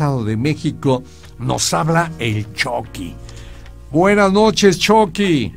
[0.00, 1.02] Estado de México,
[1.38, 3.14] nos habla el Chucky.
[3.90, 5.52] Buenas noches, Chucky.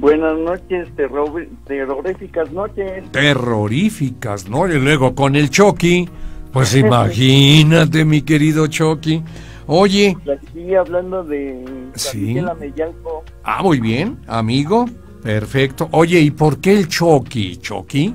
[0.00, 3.04] Buenas noches, terroríficas noches.
[3.12, 4.66] Terroríficas, ¿no?
[4.66, 6.08] Y luego con el Chucky,
[6.52, 9.22] pues imagínate, mi querido Chucky.
[9.68, 10.16] Oye.
[10.22, 12.36] Aquí hablando de sí.
[13.44, 14.86] Ah, muy bien, amigo.
[15.22, 15.88] Perfecto.
[15.92, 18.12] Oye, ¿y por qué el Chucky, Chucky?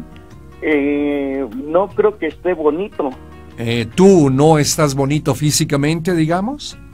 [0.62, 3.12] Eh, no creo que esté bonito.
[3.58, 6.78] Eh, ¿Tú no estás bonito físicamente, digamos?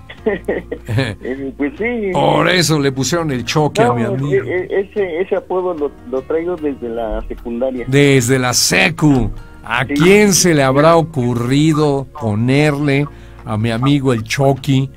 [0.86, 2.12] Eh, pues sí.
[2.12, 4.44] Por eso le pusieron el choque a mi amigo.
[4.46, 7.86] Ese, ese apodo lo, traigo desde la secundaria.
[7.88, 9.32] Desde la secu.
[9.64, 13.08] ¿A quién se le habrá ocurrido ponerle
[13.46, 14.90] a mi amigo el Chucky?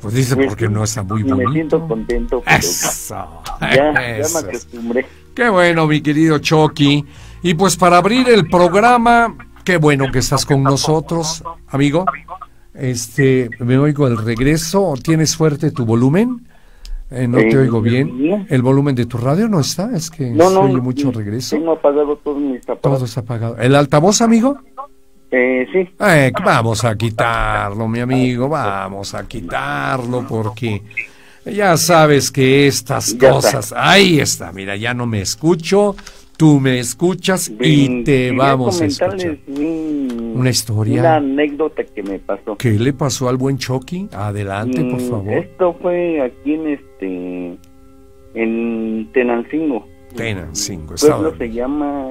[0.00, 1.48] Pues dice pues porque no está muy bonito.
[1.48, 2.42] Me siento contento.
[2.46, 5.06] Eso, ya, ya me acostumbré.
[5.34, 7.04] Qué bueno, mi querido Chucky.
[7.42, 9.34] Y pues para abrir el programa,
[9.64, 12.04] qué bueno que estás con nosotros, amigo.
[12.74, 14.94] Este, me oigo el regreso.
[15.02, 16.46] ¿Tienes fuerte tu volumen?
[17.10, 18.46] Eh, no te eh, oigo bien.
[18.48, 19.94] ¿El volumen de tu radio no está?
[19.94, 21.56] Es que no, oye mucho regreso.
[21.56, 23.58] Tengo apagado todo mi Todo está apagado.
[23.58, 24.58] ¿El altavoz, amigo?
[25.30, 25.88] Eh, sí.
[26.00, 28.48] Eh, vamos a quitarlo, mi amigo.
[28.48, 30.82] Vamos a quitarlo porque
[31.44, 33.74] ya sabes que estas cosas.
[33.76, 35.94] Ahí está, mira, ya no me escucho
[36.42, 39.38] tú me escuchas y te vamos a escuchar.
[39.46, 40.98] una historia.
[40.98, 42.56] Una anécdota que me pasó.
[42.56, 44.08] ¿Qué le pasó al buen Chucky?
[44.12, 45.32] Adelante, por mm, favor.
[45.34, 47.58] Esto fue aquí en este
[48.34, 49.86] en Tenancingo.
[50.16, 52.10] Tenancingo, el pueblo se llama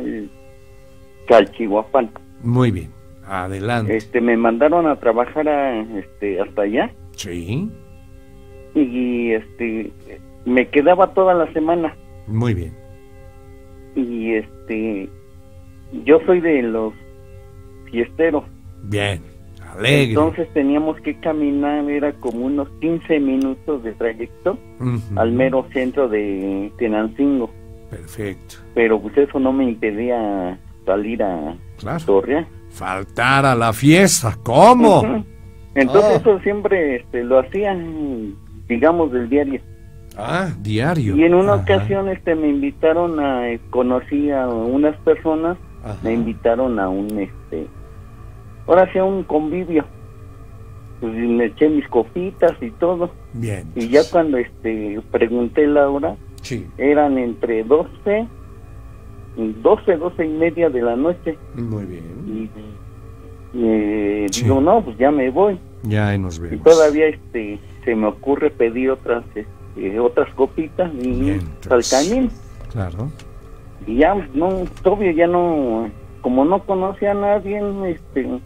[1.27, 2.11] Calchihuapan.
[2.41, 2.89] Muy bien.
[3.25, 3.97] Adelante.
[3.97, 6.89] Este me mandaron a trabajar a, este hasta allá.
[7.17, 7.69] Sí.
[8.75, 9.91] Y este
[10.45, 11.93] me quedaba toda la semana.
[12.27, 12.80] Muy bien
[13.95, 15.09] y este
[16.05, 16.93] yo soy de los
[17.91, 18.43] fiesteros.
[18.83, 19.21] Bien,
[19.69, 20.09] alegre.
[20.09, 24.57] Entonces teníamos que caminar, era como unos 15 minutos de trayecto
[25.15, 27.49] al mero centro de Tenancingo.
[27.89, 28.55] Perfecto.
[28.73, 31.57] Pero pues eso no me impedía salir a
[32.05, 32.45] Torre.
[32.69, 35.25] Faltar a la fiesta, ¿cómo?
[35.75, 36.17] Entonces ah.
[36.21, 38.35] eso siempre este, lo hacían,
[38.67, 39.61] digamos, del diario.
[40.17, 41.15] Ah, diario.
[41.15, 45.57] Y en una ocasión este me invitaron a eh, conocí a unas personas,
[46.03, 47.67] me invitaron a un este
[48.67, 49.85] ahora sí a un convivio.
[50.99, 53.11] Pues me eché mis copitas y todo.
[53.33, 53.71] Bien.
[53.75, 56.67] Y ya cuando este pregunté la hora, sí.
[56.77, 58.27] eran entre 12
[59.35, 61.37] 12, 12 y media de la noche.
[61.55, 62.49] Muy bien.
[63.53, 65.59] Y eh, digo, no, pues ya me voy.
[65.83, 66.59] Ya nos vemos.
[66.59, 69.47] Y todavía este se me ocurre pedir otras este,
[69.77, 72.29] eh, otras copitas y salcanín.
[72.71, 73.11] Claro.
[73.87, 75.89] Y ya, no, todavía ya no,
[76.21, 78.39] como no conocía a nadie, este,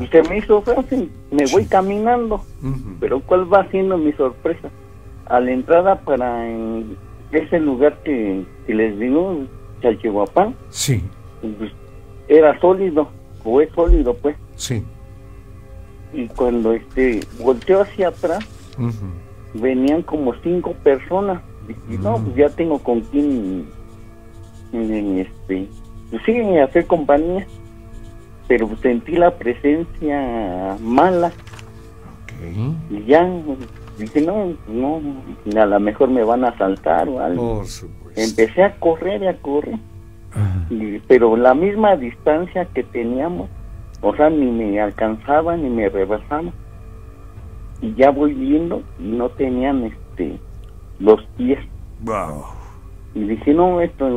[0.00, 2.44] y se me hizo fácil, me voy caminando.
[2.98, 4.68] Pero ¿cuál va siendo mi sorpresa?
[5.26, 6.46] A la entrada para
[7.32, 9.44] ese lugar que, les digo,
[9.82, 11.02] Chalchihuapán, sí.
[11.40, 11.72] Pues,
[12.28, 13.08] era sólido,
[13.44, 14.36] o es sólido, pues.
[14.56, 14.84] Sí.
[16.12, 18.44] Y cuando este volteó hacia atrás,
[19.54, 21.42] venían como cinco personas.
[21.88, 23.66] y no, pues ya tengo con quién,
[24.72, 25.68] este,
[26.10, 27.46] pues sí, hacer compañía.
[28.48, 31.32] Pero sentí la presencia mala.
[32.90, 33.28] Y ya
[33.98, 35.00] dije, no, no,
[35.60, 37.62] a lo mejor me van a asaltar o algo.
[38.16, 39.78] Empecé a correr y a correr.
[41.06, 43.48] pero la misma distancia que teníamos,
[44.00, 46.50] o sea, ni me alcanzaba ni me rebasaba
[47.80, 50.38] y ya voy viendo y no tenían este
[50.98, 51.58] los pies.
[52.02, 52.44] Wow.
[53.14, 54.08] Y dije, no, esto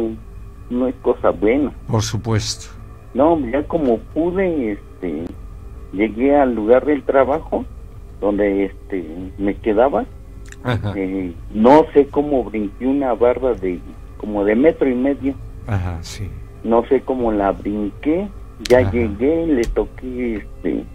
[0.69, 1.71] no es cosa buena.
[1.87, 2.67] Por supuesto.
[3.13, 5.25] No, ya como pude, este,
[5.91, 7.65] llegué al lugar del trabajo
[8.19, 9.05] donde este
[9.37, 10.05] me quedaba.
[10.95, 13.79] Eh, no sé cómo brinqué una barra de
[14.17, 15.33] como de metro y medio.
[15.67, 16.29] Ajá, sí.
[16.63, 18.29] No sé cómo la brinqué.
[18.69, 20.85] Ya llegué, le toqué este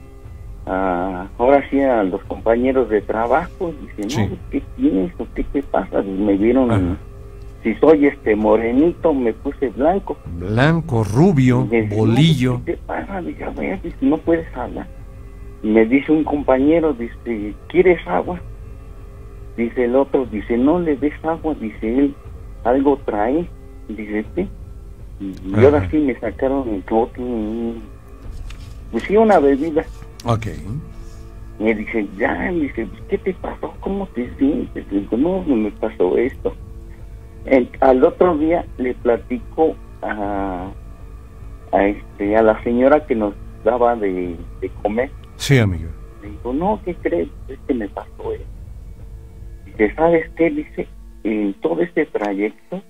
[0.69, 5.13] ahora sí a los compañeros de trabajo, dicen, no, ¿qué tienes?
[5.35, 6.03] ¿Qué te pasa?
[6.03, 6.99] me vieron,
[7.63, 10.17] si soy este morenito, me puse blanco.
[10.39, 12.61] Blanco, rubio, bolillo.
[12.65, 13.21] ¿Qué te pasa?
[13.21, 13.45] Dice,
[14.01, 14.87] no puedes hablar.
[15.63, 18.41] me dice un compañero, dice, ¿quieres agua?
[19.57, 22.15] Dice el otro, dice, no le des agua, dice él,
[22.65, 23.49] algo trae.
[23.89, 24.49] Dice, sí.
[25.21, 27.25] Y ahora sí me sacaron el otro,
[28.93, 29.85] pues sí, una bebida.
[30.29, 30.47] Ok.
[31.59, 33.75] Me dice, ya, me dice, ¿qué te pasó?
[33.81, 34.89] ¿Cómo te sientes?
[34.91, 36.55] digo, no, no me pasó esto.
[37.81, 40.71] al otro día le platico a,
[41.73, 43.35] a, este, a la señora que nos
[43.65, 44.37] daba de,
[44.83, 45.11] comer.
[45.37, 45.89] Sí, amigo.
[46.23, 47.29] digo, no, ¿qué crees?
[47.49, 48.45] Es que me pasó eso.
[49.65, 50.51] Dice, ¿sabes qué?
[50.51, 50.87] Dice,
[51.25, 52.83] en todo este trayecto,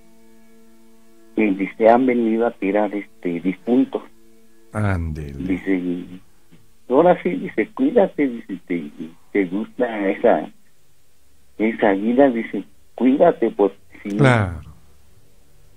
[1.36, 4.02] y dice, han venido a tirar este difuntos.
[4.72, 5.38] Ándele.
[5.38, 6.20] Dice,
[6.88, 8.90] ahora sí, dice, cuídate, dice, te,
[9.32, 10.48] te gusta esa,
[11.58, 12.64] esa vida, dice,
[12.94, 14.10] cuídate, pues sí.
[14.16, 14.60] Claro.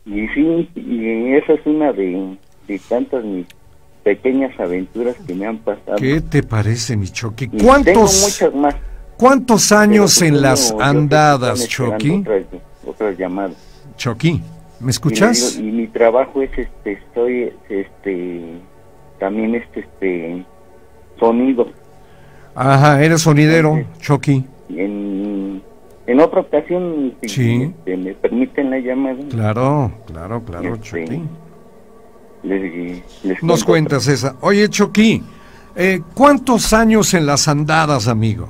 [0.05, 2.37] Y sí, y esa es una de,
[2.67, 3.45] de tantas mis
[4.03, 5.97] pequeñas aventuras que me han pasado.
[5.97, 7.47] ¿Qué te parece, mi Chucky?
[7.47, 8.75] ¿Cuántos, tengo muchas más.
[9.17, 12.23] ¿Cuántos años pues, en las andadas, Chucky?
[12.85, 13.55] Otras, llamadas.
[13.95, 14.41] Chucky,
[14.79, 15.57] ¿me escuchas?
[15.57, 18.41] Y, mi trabajo es, este, estoy, este,
[19.19, 20.43] también este, este,
[21.21, 21.67] sonido.
[22.55, 24.43] Ajá, eres sonidero, Chucky.
[24.69, 25.61] En,
[26.07, 29.23] en otra ocasión, si este, me permiten la llamada.
[29.29, 31.23] Claro, claro, claro, este, Chucky.
[33.43, 34.35] Nos cuentas esa.
[34.41, 35.23] Oye, Chucky,
[35.75, 38.49] eh, ¿cuántos años en las andadas, amigo?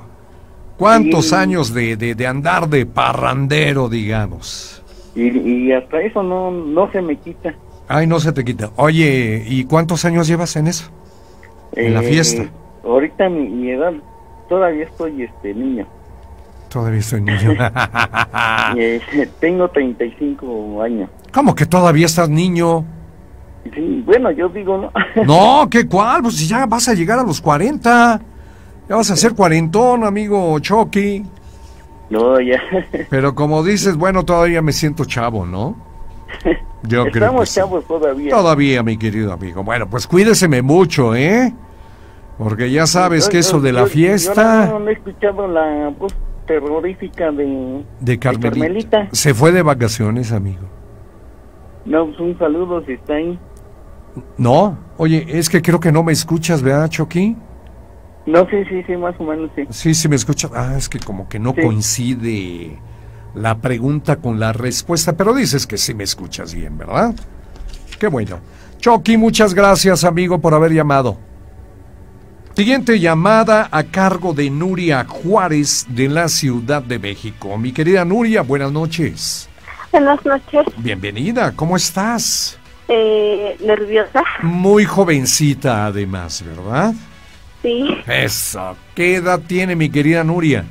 [0.78, 4.82] ¿Cuántos años de, de, andar de parrandero, digamos?
[5.14, 7.54] Y, hasta eso no, no se me quita.
[7.86, 8.70] Ay, no se te quita.
[8.76, 10.90] Oye, ¿y cuántos años llevas en eso?
[11.76, 12.50] En la eh, fiesta.
[12.84, 13.92] Ahorita mi, edad,
[14.48, 15.86] todavía estoy este niño.
[16.68, 17.52] Todavía estoy niño.
[18.76, 19.00] Eh,
[19.40, 21.10] tengo 35 años.
[21.32, 22.84] ¿Cómo que todavía estás niño?
[23.74, 24.92] Sí, bueno, yo digo, ¿no?
[25.24, 26.22] no, ¿qué cuál?
[26.22, 28.20] Pues si ya vas a llegar a los 40.
[28.88, 31.24] Ya vas a ser cuarentón, amigo Chucky.
[32.10, 32.60] No, ya.
[33.10, 35.76] Pero como dices, bueno, todavía me siento chavo, ¿no?
[36.82, 38.30] Yo creo Estamos chavos todavía.
[38.30, 39.62] Todavía, mi querido amigo.
[39.62, 41.54] Bueno, pues cuídeseme mucho, ¿eh?
[42.42, 44.68] Porque ya sabes que eso de la fiesta...
[44.68, 46.14] Yo no, he escuchado la voz
[46.46, 49.08] terrorífica de, de, Carmelita.
[49.12, 50.68] Se fue de vacaciones, amigo.
[51.84, 53.38] No, pues un saludo si está ahí.
[54.36, 57.36] No, oye, es que creo que no me escuchas, ¿verdad, Chucky?
[58.26, 59.62] No, sí, sí, sí, más o menos sí.
[59.70, 60.50] Sí, sí me escuchas.
[60.54, 62.78] Ah, es que como que no coincide
[63.34, 67.14] la pregunta con la respuesta, pero dices que sí me escuchas bien, ¿verdad?
[67.98, 68.38] Qué bueno.
[68.78, 71.16] Chucky, muchas gracias, amigo, por haber llamado.
[72.54, 77.56] Siguiente llamada a cargo de Nuria Juárez de la Ciudad de México.
[77.56, 79.48] Mi querida Nuria, buenas noches.
[79.90, 80.66] Buenas noches.
[80.76, 82.58] Bienvenida, ¿cómo estás?
[82.88, 84.22] Eh, nerviosa.
[84.42, 86.92] Muy jovencita además, ¿verdad?
[87.62, 87.88] Sí.
[88.06, 88.76] Eso.
[88.94, 90.66] ¿Qué edad tiene mi querida Nuria?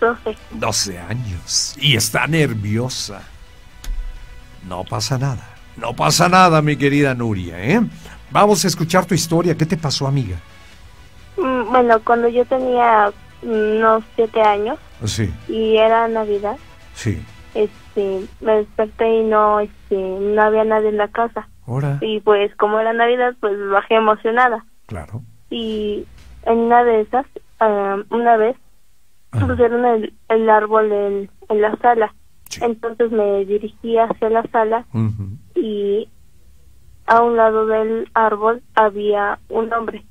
[0.00, 0.38] Doce.
[0.52, 1.76] Doce años.
[1.78, 3.20] Y está nerviosa.
[4.66, 5.54] No pasa nada.
[5.76, 7.80] No pasa nada, mi querida Nuria, ¿eh?
[8.30, 9.54] Vamos a escuchar tu historia.
[9.54, 10.38] ¿Qué te pasó, amiga?
[11.38, 13.12] Mm, bueno, cuando yo tenía
[13.42, 14.78] unos siete años.
[15.04, 15.32] Sí.
[15.48, 16.56] Y era Navidad.
[16.94, 17.24] Sí
[17.54, 21.48] este, me desperté y no, este, no había nadie en la casa.
[22.00, 24.64] Y pues como era Navidad, pues bajé emocionada.
[24.86, 25.22] Claro.
[25.50, 26.06] Y
[26.44, 27.26] en una de esas,
[28.10, 28.56] una vez,
[29.30, 29.84] pusieron
[30.28, 32.14] el, árbol en, en, la sala.
[32.62, 34.86] Entonces me dirigí hacia la sala
[35.54, 36.08] y
[37.06, 40.04] a un lado del árbol había un hombre.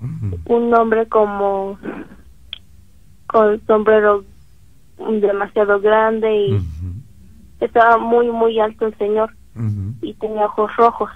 [0.00, 1.78] Un hombre como
[3.26, 4.24] con sombrero
[4.98, 6.58] demasiado grande y
[7.60, 9.34] estaba muy, muy alto el señor
[10.02, 11.10] y tenía ojos rojos.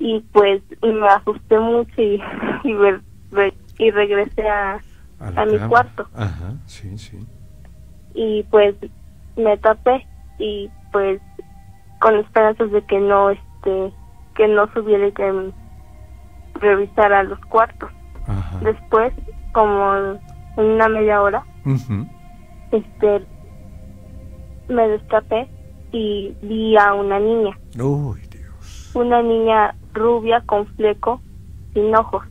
[0.00, 2.22] Y pues me asusté mucho y,
[2.62, 4.80] y, regresé a,
[5.18, 6.06] a, mi cuarto.
[6.14, 7.18] Ajá, sí, sí.
[8.14, 8.76] Y pues
[9.36, 10.06] me tapé
[10.38, 11.20] y pues
[12.00, 13.92] con esperanzas de que no este
[14.36, 15.50] que no subiera y que
[16.60, 17.90] revisara los cuartos.
[18.62, 19.12] Después,
[19.52, 19.94] como
[20.56, 21.44] en una media hora,
[22.72, 23.24] este
[24.68, 25.48] me destapé
[25.92, 27.58] y vi a una niña.
[27.80, 28.90] Uy, Dios.
[28.94, 31.20] Una niña rubia con fleco,
[31.72, 32.24] sin ojos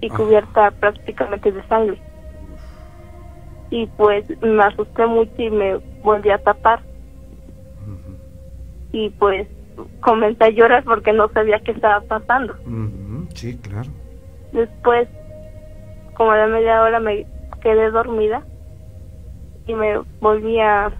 [0.00, 0.14] y ah.
[0.16, 2.00] cubierta prácticamente de sangre.
[3.70, 6.82] Y pues me asusté mucho y me volví a tapar.
[8.92, 9.46] Y pues
[10.00, 12.54] comencé a llorar porque no sabía qué estaba pasando.
[13.34, 13.90] Sí, claro.
[14.52, 15.08] Después,
[16.14, 17.26] como a la media hora, me
[17.62, 18.42] quedé dormida
[19.66, 20.92] y me volví a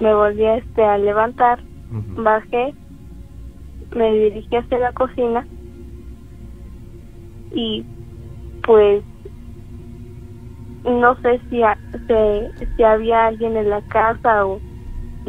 [0.00, 1.60] me volví a, este a levantar
[2.16, 2.74] bajé
[3.94, 5.46] me dirigí hacia la cocina
[7.52, 7.84] y
[8.64, 9.02] pues
[10.84, 11.62] no sé si,
[12.76, 14.60] si, había alguien en la casa o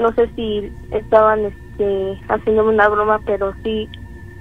[0.02, 3.90] no sé si estaban este haciendo una broma pero sí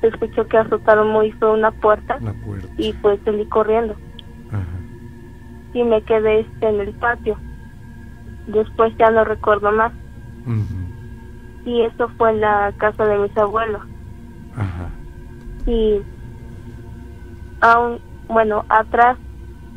[0.00, 2.18] se escuchó que azotaron muy feo una puerta,
[2.78, 3.94] y pues salí corriendo
[5.72, 7.36] y me quedé este, en el patio.
[8.46, 9.92] Después ya no recuerdo más.
[11.64, 13.82] Y eso fue en la casa de mis abuelos.
[15.66, 16.00] Y
[17.60, 19.16] aún, bueno, atrás,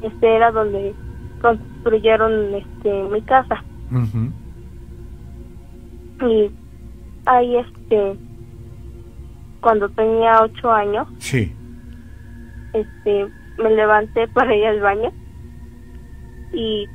[0.02, 0.96] este era donde
[1.42, 3.63] construyeron este mi casa.
[6.24, 6.51] Y
[7.25, 8.18] ahí este
[9.62, 11.56] cuando tenía ocho años sí.
[12.74, 13.27] este
[13.58, 15.12] me levanté para ir al baño.
[16.53, 16.88] Y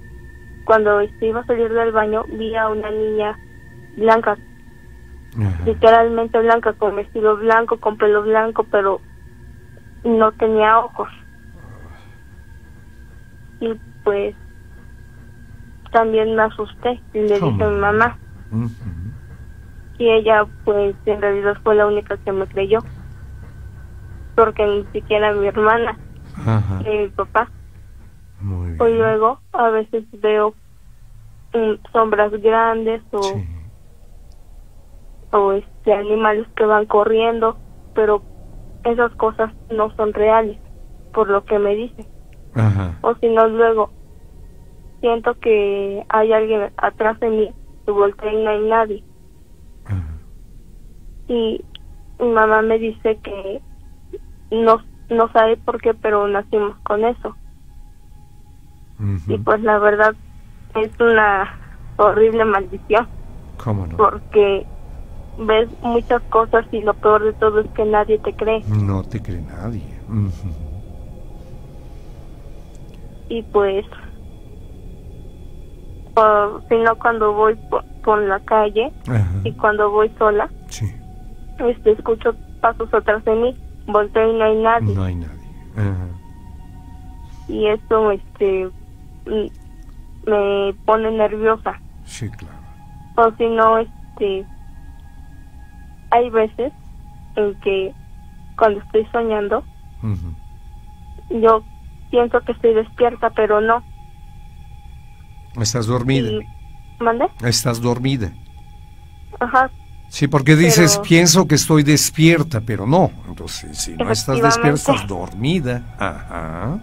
[0.65, 3.39] cuando este, iba a salir del baño vi a una niña
[3.97, 4.37] blanca.
[5.65, 9.01] Literalmente blanca con vestido blanco con pelo blanco pero
[10.05, 11.09] no tenía ojos.
[13.61, 14.35] Y pues
[15.93, 18.19] también me asusté y le dije a mi mamá
[19.99, 22.83] y ella pues en realidad fue la única que me creyó
[24.35, 25.99] porque ni siquiera mi hermana
[26.85, 27.51] ni mi papá.
[28.41, 30.55] Muy o luego a veces veo
[31.53, 33.35] mm, sombras grandes o
[35.31, 37.59] o este animales que van corriendo
[37.93, 38.23] pero
[38.85, 40.59] esas cosas no son reales
[41.13, 42.07] por lo que me dicen
[43.03, 43.91] o si no luego
[45.01, 47.55] siento que hay alguien atrás de mí
[47.87, 49.08] y volteo y no hay nadie
[51.29, 51.65] y
[52.19, 53.61] mi mamá me dice que
[54.51, 57.37] no, no sabe por qué, pero nacimos con eso.
[59.29, 60.15] Y pues la verdad
[60.75, 61.57] es una
[61.97, 63.07] horrible maldición.
[63.63, 63.97] ¿Cómo no?
[63.97, 64.67] Porque
[65.39, 68.65] ves muchas cosas y lo peor de todo es que nadie te cree.
[68.67, 69.85] No te cree nadie.
[73.29, 73.85] Y pues,
[76.69, 78.91] si no cuando voy por, por la calle
[79.45, 80.93] y cuando voy sola, sí
[81.59, 84.95] este, escucho pasos atrás de mí, volteo y no hay nadie.
[84.95, 85.39] No hay nadie.
[87.49, 88.71] Y eso este,
[89.27, 91.81] mm, me pone nerviosa.
[92.05, 92.59] Sí, claro.
[93.17, 94.45] O si no, este,
[96.11, 96.73] hay veces
[97.37, 97.95] en que
[98.57, 99.65] cuando estoy soñando,
[101.31, 101.63] yo
[102.11, 103.83] pienso que estoy despierta, pero no.
[105.61, 106.31] ¿Estás dormida?
[107.01, 107.27] ¿Mande?
[107.43, 108.33] ¿Estás dormida?
[109.41, 109.71] Ajá,
[110.09, 113.11] Sí, porque dices, pienso que estoy despierta, pero no.
[113.29, 115.83] Entonces, si no estás despierta, estás dormida.
[115.99, 116.79] Ajá.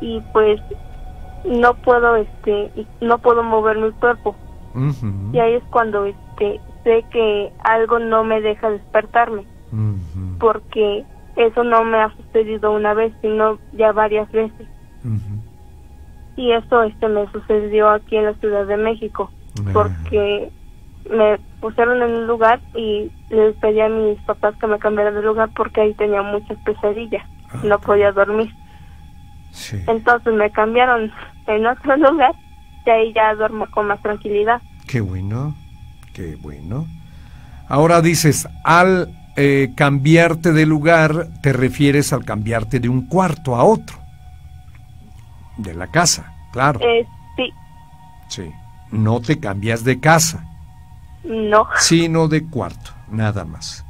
[0.00, 0.60] Y pues
[1.44, 4.36] no puedo, este, no puedo mover mi cuerpo.
[5.32, 9.46] Y ahí es cuando, este, sé que algo no me deja despertarme.
[10.40, 11.04] Porque
[11.36, 14.66] eso no me ha sucedido una vez, sino ya varias veces.
[16.36, 19.30] Y eso, este, me sucedió aquí en la Ciudad de México.
[19.72, 20.50] Porque
[21.10, 25.22] me pusieron en un lugar y les pedí a mis papás que me cambiaran de
[25.22, 28.52] lugar porque ahí tenía muchas pesadillas, ah, no podía dormir.
[29.86, 31.12] Entonces me cambiaron
[31.46, 32.34] en otro lugar
[32.86, 34.60] y ahí ya duermo con más tranquilidad.
[34.86, 35.54] Qué bueno,
[36.12, 36.86] qué bueno.
[37.68, 43.64] Ahora dices, al eh, cambiarte de lugar, te refieres al cambiarte de un cuarto a
[43.64, 43.96] otro,
[45.56, 46.80] de la casa, claro.
[46.80, 47.06] Eh,
[47.36, 47.50] sí.
[48.28, 48.50] Sí,
[48.90, 50.53] no te cambias de casa.
[51.24, 51.66] No.
[51.78, 53.84] Sino de cuarto, nada más.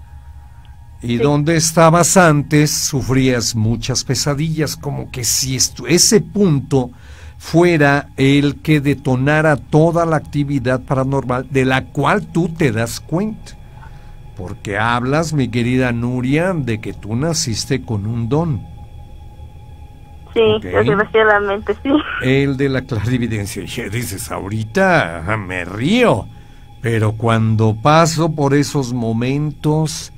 [1.03, 6.91] Y donde estabas antes sufrías muchas pesadillas, como que si ese punto
[7.37, 13.53] fuera el que detonara toda la actividad paranormal de la cual tú te das cuenta.
[14.35, 18.67] Porque hablas, mi querida Nuria, de que tú naciste con un don.
[20.33, 21.91] Sí, desgraciadamente sí.
[22.23, 23.63] El de la clarividencia.
[23.63, 26.27] Y dices, ahorita me río.
[26.85, 30.13] Pero cuando paso por esos momentos,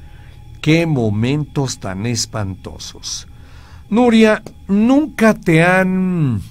[0.61, 3.28] qué momentos tan espantosos.
[3.88, 6.42] Nuria, ¿nunca te han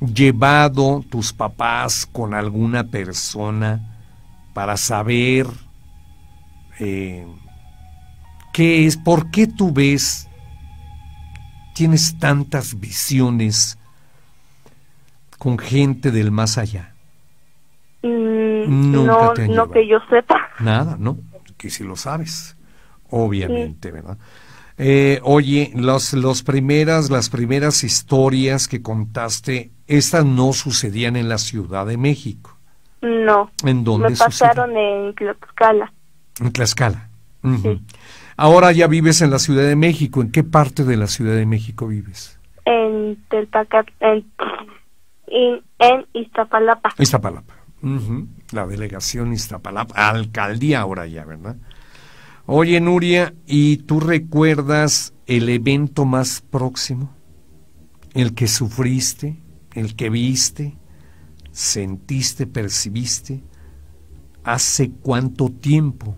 [0.00, 3.96] llevado tus papás con alguna persona
[4.54, 5.46] para saber
[6.80, 7.24] eh,
[8.52, 10.26] qué es, por qué tú ves,
[11.76, 13.78] tienes tantas visiones
[15.38, 16.89] con gente del más allá?
[18.02, 20.48] Mm, no, no que yo sepa.
[20.58, 21.18] Nada, ¿no?
[21.56, 22.56] Que si lo sabes,
[23.10, 24.16] obviamente, ¿verdad?
[24.78, 31.36] Eh, oye, los, los primeras, las primeras historias que contaste, estas no sucedían en la
[31.36, 32.56] Ciudad de México.
[33.02, 33.50] No.
[33.62, 35.92] ¿En dónde Me pasaron en Tlaxcala.
[36.40, 37.10] En Tlaxcala.
[38.38, 40.22] Ahora ya vives en la Ciudad de México.
[40.22, 42.38] ¿En qué parte de la Ciudad de México vives?
[42.64, 44.24] En Telpacat, en,
[45.26, 46.94] en, en Iztapalapa.
[48.52, 51.56] La delegación Iztapalapa, alcaldía ahora ya, ¿verdad?
[52.46, 57.14] Oye, Nuria, ¿y tú recuerdas el evento más próximo?
[58.12, 59.36] ¿El que sufriste?
[59.74, 60.76] ¿El que viste?
[61.52, 62.46] ¿Sentiste?
[62.46, 63.42] ¿Percibiste?
[64.42, 66.16] ¿Hace cuánto tiempo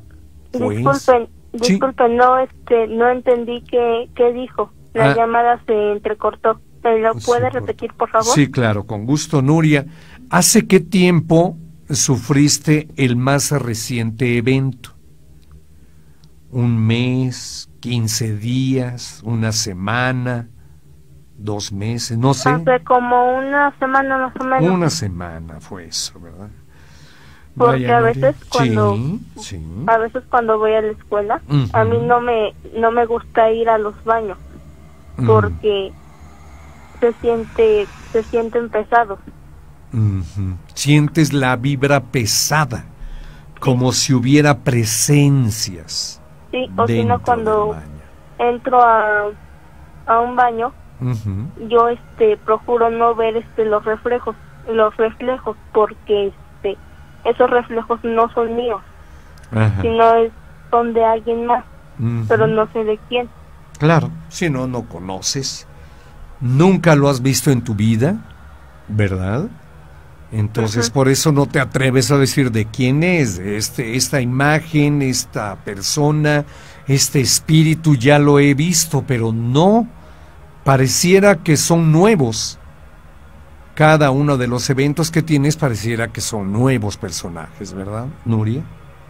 [0.53, 0.77] fue?
[0.77, 4.73] Disculpen, disculpen, no, este, no entendí qué, qué dijo.
[4.95, 5.17] La ah.
[5.17, 6.61] llamada se entrecortó.
[6.83, 8.35] ¿Me lo puede repetir, por favor?
[8.35, 9.87] Sí, claro, con gusto, Nuria.
[10.33, 11.59] ¿Hace qué tiempo
[11.91, 14.95] sufriste el más reciente evento?
[16.51, 20.49] ¿Un mes, quince días, una semana,
[21.37, 22.17] dos meses?
[22.17, 22.49] No sé.
[22.49, 24.75] Hace como una semana más o menos.
[24.75, 26.49] Una semana fue eso, ¿verdad?
[27.55, 28.97] porque a veces cuando
[29.87, 31.43] a veces cuando voy a la escuela
[31.75, 34.39] a mí no me no me gusta ir a los baños
[35.27, 35.93] porque
[37.01, 39.19] se siente se sienten pesados
[40.75, 42.85] sientes la vibra pesada
[43.61, 46.21] como si hubiera presencias
[46.51, 47.77] sí o si no cuando
[48.39, 49.27] entro a,
[50.07, 50.73] a un baño
[51.69, 54.37] yo este procuro no ver este los reflejos
[54.69, 56.33] los reflejos porque
[57.25, 58.81] esos reflejos no son míos,
[59.81, 60.05] sino
[60.71, 61.65] son de alguien más,
[62.29, 63.29] pero no sé de quién.
[63.79, 65.67] Claro, si no, no conoces,
[66.41, 68.17] nunca lo has visto en tu vida,
[68.89, 69.49] ¿verdad?
[70.33, 75.57] Entonces por eso no te atreves a decir de quién es, este, esta imagen, esta
[75.57, 76.47] persona,
[76.89, 79.87] este espíritu ya lo he visto, pero no,
[80.65, 82.59] pareciera que son nuevos
[83.75, 88.63] cada uno de los eventos que tienes pareciera que son nuevos personajes, ¿verdad, Nuria?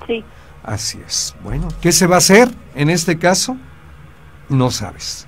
[0.06, 0.24] Sí.
[0.62, 1.34] Así es.
[1.42, 3.56] Bueno, ¿qué se va a hacer en este caso?
[4.48, 5.26] No sabes.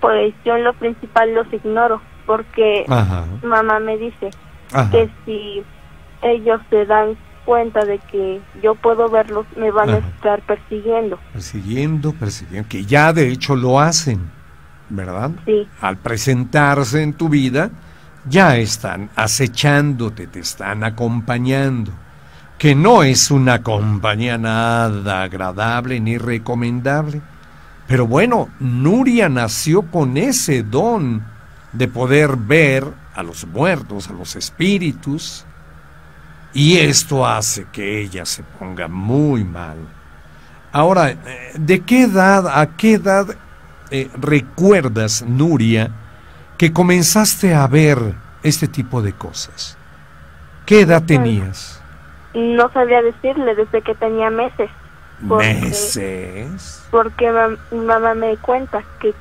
[0.00, 2.84] Pues yo en lo principal los ignoro, porque
[3.42, 4.30] mamá me dice
[4.90, 5.62] que si
[6.22, 11.18] ellos se dan cuenta de que yo puedo verlos, me van a estar persiguiendo.
[11.32, 14.30] Persiguiendo, persiguiendo, que ya de hecho lo hacen.
[14.92, 15.30] ¿verdad?
[15.46, 15.66] Sí.
[15.80, 17.70] Al presentarse en tu vida,
[18.28, 21.92] ya están acechándote, te están acompañando,
[22.58, 27.20] que no es una compañía nada agradable ni recomendable.
[27.88, 31.24] Pero bueno, Nuria nació con ese don
[31.72, 35.46] de poder ver a los muertos, a los espíritus,
[36.54, 39.78] y esto hace que ella se ponga muy mal.
[40.70, 43.26] Ahora, eh, ¿de qué edad, a qué edad
[43.90, 45.90] eh, recuerdas, Nuria,
[46.58, 47.98] que comenzaste a ver
[48.42, 49.76] este tipo de cosas?
[50.66, 51.82] ¿Qué edad tenías?
[52.34, 54.70] No sabía decirle desde que tenía meses.
[55.20, 56.84] ¿Meses?
[56.90, 57.30] Porque
[57.70, 59.14] mi mamá me cuenta que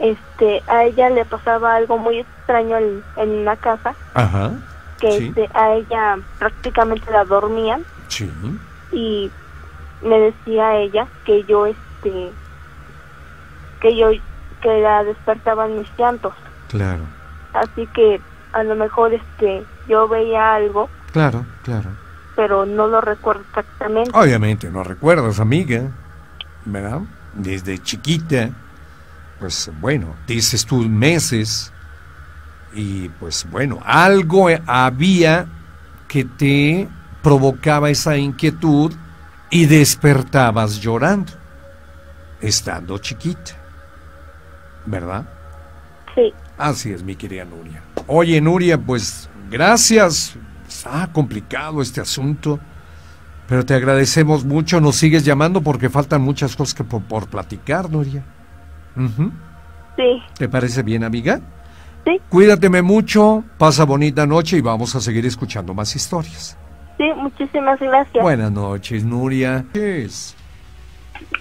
[0.00, 3.94] este a ella le pasaba algo muy extraño en, en una casa.
[4.14, 4.52] Ajá.
[5.00, 7.84] Que este, a ella prácticamente la dormían.
[8.08, 8.30] Sí.
[8.92, 9.30] Y
[10.02, 12.32] me decía ella que yo este
[13.80, 14.10] que yo
[14.60, 16.34] que la despertaban mis llantos.
[16.68, 17.02] Claro.
[17.54, 18.20] Así que
[18.52, 20.88] a lo mejor este yo veía algo.
[21.12, 21.90] Claro, claro.
[22.36, 24.10] Pero no lo recuerdo exactamente.
[24.14, 25.82] Obviamente no recuerdas, amiga.
[26.64, 27.00] ¿Verdad?
[27.34, 28.50] Desde chiquita,
[29.38, 31.72] pues bueno, dices tus meses
[32.72, 35.46] y pues bueno, algo había
[36.08, 36.88] que te
[37.22, 38.92] provocaba esa inquietud
[39.50, 41.32] y despertabas llorando,
[42.40, 43.58] estando chiquita.
[44.88, 45.26] ¿verdad?
[46.14, 46.32] Sí.
[46.56, 47.82] Así es, mi querida Nuria.
[48.06, 50.36] Oye, Nuria, pues gracias.
[50.66, 52.58] Está complicado este asunto,
[53.46, 54.80] pero te agradecemos mucho.
[54.80, 58.24] Nos sigues llamando porque faltan muchas cosas que por, platicar, Nuria.
[59.96, 60.22] Sí.
[60.36, 61.40] ¿Te parece bien, amiga?
[62.04, 62.20] Sí.
[62.28, 66.56] Cuídateme mucho, pasa bonita noche y vamos a seguir escuchando más historias.
[66.96, 68.22] Sí, muchísimas gracias.
[68.22, 69.64] Buenas noches, Nuria.
[69.72, 70.36] ¿Qué es?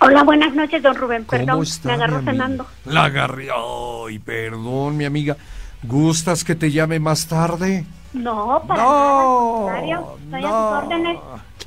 [0.02, 1.26] Hola, buenas noches, don Rubén.
[1.26, 2.68] Perdón, me agarró cenando.
[2.86, 3.48] La agarré.
[3.50, 5.36] Ay, perdón, mi amiga.
[5.84, 7.86] ¿Gustas que te llame más tarde?
[8.14, 9.80] No, para no, nada.
[9.80, 11.18] Estoy a sus órdenes.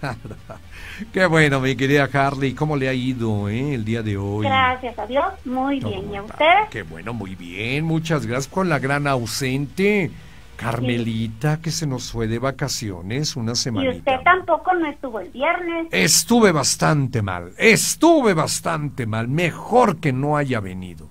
[1.13, 2.55] Qué bueno, mi querida Harley.
[2.55, 4.47] ¿Cómo le ha ido eh, el día de hoy?
[4.47, 6.13] Gracias a Dios, muy bien.
[6.13, 6.69] ¿Y a usted?
[6.71, 7.85] Qué bueno, muy bien.
[7.85, 10.11] Muchas gracias con la gran ausente.
[10.57, 13.87] Carmelita, que se nos fue de vacaciones una semana.
[13.87, 15.87] Y usted tampoco no estuvo el viernes.
[15.91, 19.27] Estuve bastante mal, estuve bastante mal.
[19.27, 21.09] Mejor que no haya venido.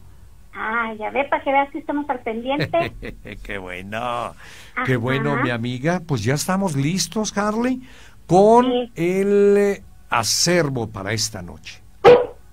[0.54, 2.94] Ah, ya ve, para que veas que estamos al pendiente.
[3.44, 4.36] qué bueno,
[4.86, 6.02] qué bueno, mi amiga.
[6.06, 7.82] Pues ya estamos listos, Harley,
[8.30, 11.82] con el eh, acervo para esta noche.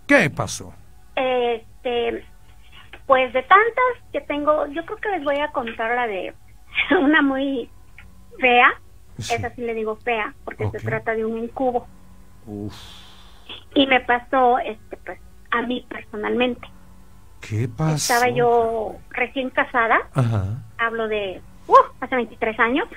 [0.07, 0.73] ¿Qué pasó?
[1.15, 2.25] Este,
[3.07, 6.33] pues de tantas que tengo, yo creo que les voy a contar la de
[6.99, 7.69] una muy
[8.41, 8.69] fea,
[9.19, 11.87] esa sí le digo fea, porque se trata de un incubo.
[13.75, 16.67] Y me pasó, este, pues, a mí personalmente.
[17.43, 18.15] ¿Qué pasó?
[18.15, 19.99] Estaba yo recién casada,
[20.79, 22.89] hablo de, uh, hace 23 años,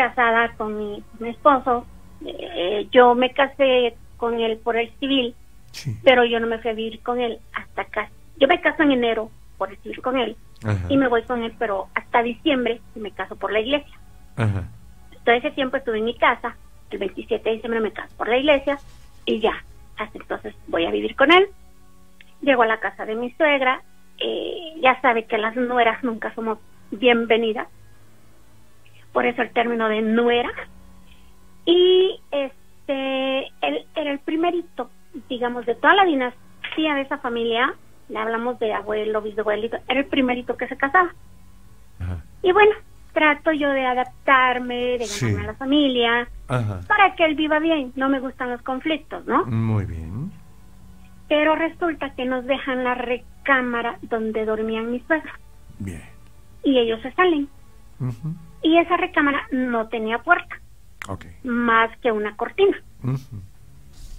[0.00, 1.84] casada con mi, esposo.
[2.24, 5.34] Eh, yo me casé con él por el civil
[6.04, 8.10] pero yo no me fui a vivir con él hasta acá.
[8.38, 10.36] Yo me caso en enero por vivir con él
[10.88, 13.98] y me voy con él, pero hasta diciembre y me caso por la iglesia.
[15.24, 16.56] Todo ese tiempo estuve en mi casa,
[16.90, 18.78] el 27 de diciembre me caso por la iglesia
[19.26, 19.52] y ya,
[19.96, 21.46] hasta entonces voy a vivir con él.
[22.40, 23.82] Llego a la casa de mi suegra,
[24.18, 26.58] eh, ya sabe que las nueras nunca somos
[26.90, 27.68] bienvenidas,
[29.12, 30.50] por eso el término de nuera.
[31.66, 34.90] Y este, él era el primerito,
[35.28, 37.74] digamos, de toda la dinastía de esa familia,
[38.08, 41.14] le hablamos de abuelo, bisabuelito, era el primerito que se casaba.
[42.42, 42.72] Y bueno,
[43.12, 47.92] trato yo de adaptarme, de ganarme a la familia, para que él viva bien.
[47.96, 49.44] No me gustan los conflictos, ¿no?
[49.46, 50.32] Muy bien.
[51.28, 55.32] Pero resulta que nos dejan la recámara donde dormían mis suegros.
[55.78, 56.02] Bien.
[56.64, 57.48] Y ellos se salen.
[58.62, 60.60] Y esa recámara no tenía puerta.
[61.42, 62.80] Más que una cortina.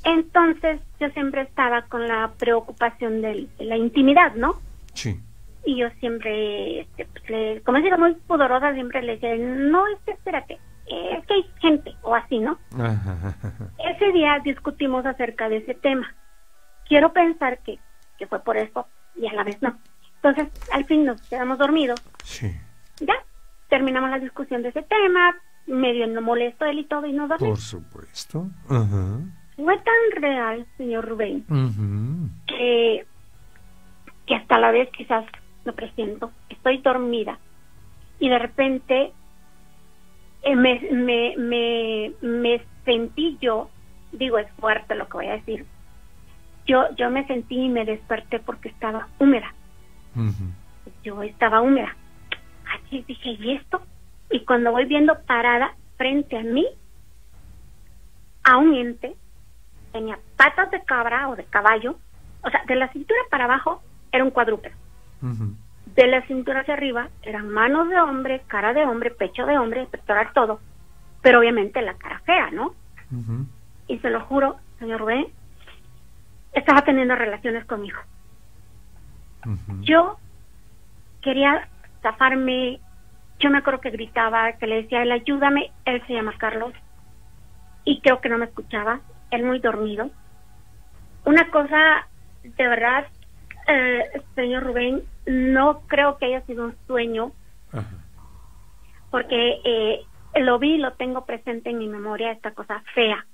[0.04, 4.60] Entonces yo siempre estaba con la preocupación de la intimidad, ¿no?
[4.94, 5.22] Sí
[5.64, 10.12] y yo siempre, este, pues, como es muy pudorosa, siempre le decía, no, es que
[10.12, 12.58] espérate, es que hay gente, o así, ¿no?
[13.96, 16.14] ese día discutimos acerca de ese tema.
[16.88, 17.80] Quiero pensar que,
[18.18, 19.78] que fue por eso y a la vez no.
[20.16, 22.02] Entonces, al fin nos quedamos dormidos.
[22.24, 22.52] Sí.
[23.00, 23.16] Ya,
[23.72, 25.34] terminamos la discusión de ese tema,
[25.66, 27.58] medio no molesto él y todo, y nos dormimos.
[27.58, 28.48] Por supuesto.
[28.68, 31.46] Fue tan real, señor Rubén,
[32.48, 33.06] que,
[34.28, 35.26] que hasta la vez quizás
[35.64, 37.40] lo presiento, estoy dormida
[38.20, 39.14] y de repente
[40.44, 43.70] eh, me, me, me, me sentí yo,
[44.12, 45.66] digo es fuerte lo que voy a decir,
[46.66, 49.54] yo, yo me sentí y me desperté porque estaba húmeda.
[51.04, 51.96] Yo estaba húmeda.
[52.92, 53.82] Así dije, ¿y esto?
[54.30, 56.68] Y cuando voy viendo parada frente a mí,
[58.44, 59.16] a un ente,
[59.94, 61.96] tenía patas de cabra o de caballo,
[62.44, 64.76] o sea, de la cintura para abajo era un cuadrúpedo.
[65.22, 69.88] De la cintura hacia arriba eran manos de hombre, cara de hombre, pecho de hombre,
[69.90, 70.60] pectoral todo,
[71.22, 72.76] pero obviamente la cara fea, ¿no?
[73.88, 75.28] Y se lo juro, señor Rubén,
[76.52, 78.00] estaba teniendo relaciones conmigo.
[79.80, 80.18] Yo
[81.22, 81.70] quería
[82.02, 82.80] zafarme,
[83.40, 86.74] yo me acuerdo que gritaba, que le decía, él ayúdame, él se llama Carlos,
[87.84, 90.10] y creo que no me escuchaba, él muy dormido.
[91.26, 92.08] Una cosa
[92.44, 93.06] de verdad
[93.68, 97.32] eh, señor Rubén, no creo que haya sido un sueño,
[99.10, 100.02] porque eh,
[100.36, 103.26] lo vi, lo tengo presente en mi memoria, esta cosa fea.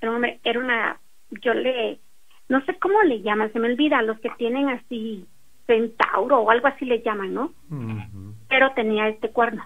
[0.00, 1.00] Pero hombre, era una,
[1.42, 2.00] yo le,
[2.48, 5.26] no sé cómo le llaman, se me olvida, los que tienen así
[5.66, 7.52] centauro o algo así le llaman, ¿no?
[8.48, 9.64] Pero tenía este cuerno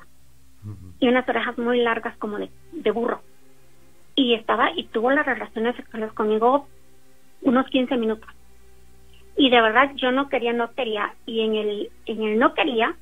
[0.99, 3.23] y unas orejas muy largas como de, de burro.
[4.15, 6.67] Y estaba, y tuvo las relaciones sexuales conmigo
[7.43, 8.29] unos 15 minutos
[9.39, 12.95] y de verdad yo no quería, no quería, y en el, en el no quería,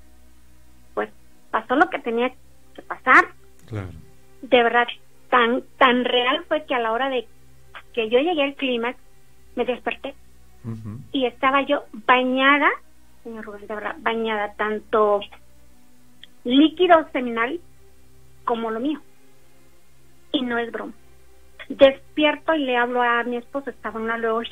[0.93, 1.09] pues
[1.51, 2.31] pasó lo que tenía
[2.75, 3.29] que pasar.
[3.67, 3.89] Claro.
[4.43, 4.87] De verdad,
[5.31, 7.27] tan, tan real fue que a la hora de
[7.95, 8.99] que yo llegué al clímax,
[9.57, 10.15] me desperté
[11.13, 12.69] y estaba yo bañada,
[13.27, 15.21] señor Rubén, de verdad, bañada tanto
[16.45, 17.59] líquido seminal
[18.45, 19.01] como lo mío.
[20.31, 20.93] Y no es broma.
[21.69, 24.43] Despierto y le hablo a mi esposo, estaba en una luego,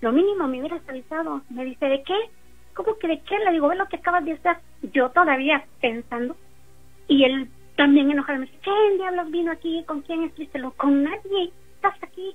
[0.00, 1.42] lo mínimo me hubieras avisado.
[1.48, 2.16] Me dice, ¿de qué?
[2.74, 3.38] ¿Cómo que de qué?
[3.38, 4.56] Le digo, ve lo que acabas de hacer.
[4.92, 6.34] Yo todavía pensando.
[7.06, 9.84] Y él también enojado me dice, ¿quién diablos vino aquí?
[9.86, 10.60] ¿Con quién estuviste?
[10.76, 11.52] Con nadie.
[11.76, 12.34] Estás aquí.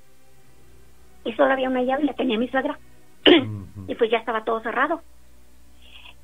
[1.26, 2.80] Y solo había una llave y la tenía mi suegra.
[3.88, 5.02] y pues ya estaba todo cerrado.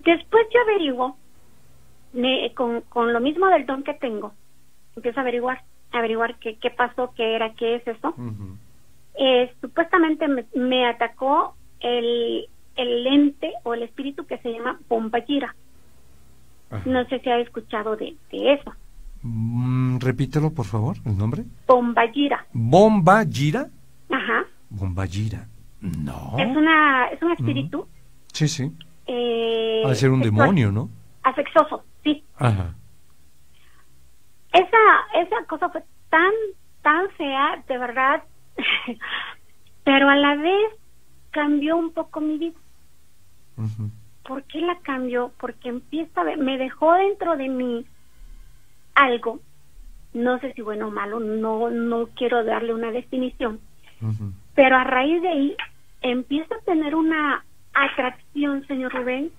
[0.06, 1.18] Después yo averiguo,
[2.56, 4.34] con, con lo mismo del don que tengo,
[4.96, 8.14] empiezo a averiguar, averiguar qué, qué pasó, qué era, qué es eso
[9.16, 15.56] eh, supuestamente me, atacó el, el ente o el espíritu que se llama Bombayira.
[16.86, 18.74] No sé si ha escuchado de, eso.
[19.22, 21.44] Mm, repítelo, por favor, el nombre.
[21.68, 22.48] Bombayira.
[22.52, 23.70] ¿Bombayira?
[24.10, 24.46] Ajá.
[24.72, 25.48] Bombayira.
[25.82, 26.36] No.
[26.40, 27.88] Es, una, es un espíritu.
[28.34, 28.72] Sí, sí.
[29.08, 30.90] Eh, ser un demonio, ¿no?
[31.24, 32.24] Asexoso, sí.
[32.38, 32.76] Ajá.
[34.54, 36.32] Esa, esa cosa fue tan,
[36.82, 38.24] tan fea, de verdad,
[39.84, 40.72] pero a la vez
[41.32, 42.60] cambió un poco mi vida.
[44.24, 45.32] ¿Por qué la cambió?
[45.40, 47.86] Porque empieza a ver, me dejó dentro de mí
[48.96, 49.40] algo,
[50.14, 53.60] no sé si bueno o malo, no, no quiero darle una definición,
[54.54, 55.56] pero a raíz de ahí
[56.02, 59.32] empieza a tener una atracción, señor Rubén,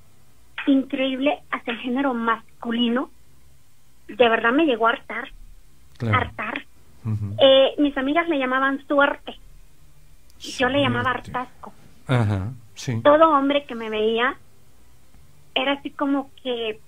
[0.67, 3.11] increíble hacia el género masculino.
[4.09, 5.29] De verdad me llegó a hartar,
[6.13, 6.65] hartar.
[7.39, 9.35] Eh, mis amigas me llamaban suerte.
[10.39, 11.73] yo le llamaba hartazgo.
[12.07, 13.01] Ajá, sí.
[13.03, 14.37] Todo hombre que me veía
[15.55, 16.81] era así como que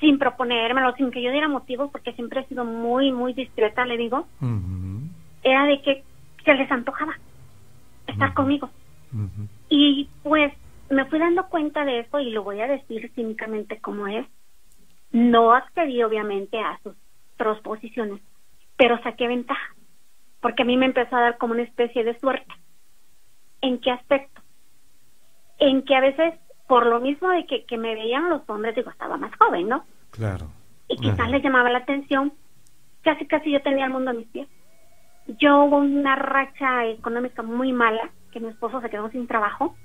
[0.00, 3.96] sin proponérmelo, sin que yo diera motivos, porque siempre he sido muy, muy discreta, le
[3.96, 4.26] digo,
[5.44, 6.04] era de que
[6.44, 7.14] se les antojaba
[8.06, 8.68] estar conmigo.
[9.74, 10.52] Y pues
[10.90, 14.26] me fui dando cuenta de eso y lo voy a decir cínicamente como es.
[15.12, 16.94] No accedí obviamente a sus
[17.38, 18.20] transposiciones,
[18.76, 19.74] pero saqué ventaja,
[20.42, 22.52] porque a mí me empezó a dar como una especie de suerte.
[23.62, 24.42] ¿En qué aspecto?
[25.58, 26.34] En que a veces,
[26.68, 29.86] por lo mismo de que, que me veían los hombres, digo, estaba más joven, ¿no?
[30.10, 30.48] Claro.
[30.86, 32.34] Y quizás les llamaba la atención,
[33.00, 34.48] casi casi yo tenía el mundo a mis pies.
[35.26, 39.76] Yo hubo una racha económica muy mala, que mi esposo se quedó sin trabajo,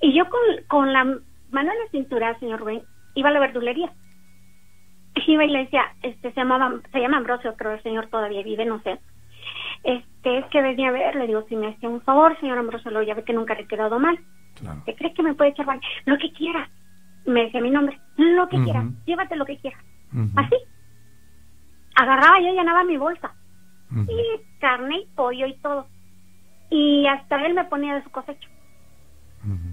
[0.00, 2.82] y yo con, con la mano en la cintura, señor Rubén,
[3.14, 3.92] iba a la verdulería.
[5.26, 8.66] Iba y le decía, este, se llamaba, se llama Ambrosio, creo el señor todavía vive,
[8.66, 9.00] no sé.
[9.82, 12.90] Este, es que venía a ver, le digo, si me hacía un favor, señor Ambrosio,
[12.90, 14.18] lo ya ve que nunca le he quedado mal.
[14.56, 14.82] Claro.
[14.84, 15.80] ¿Qué crees que me puede echar mal?
[16.04, 16.68] Lo que quiera.
[17.24, 19.82] Me decía mi nombre, lo que quiera, llévate lo que quieras.
[20.36, 20.56] Así.
[21.96, 23.34] Agarraba yo y llenaba mi bolsa.
[23.90, 25.86] Y carne y pollo y todo.
[26.70, 28.48] Y hasta él me ponía de su cosecha.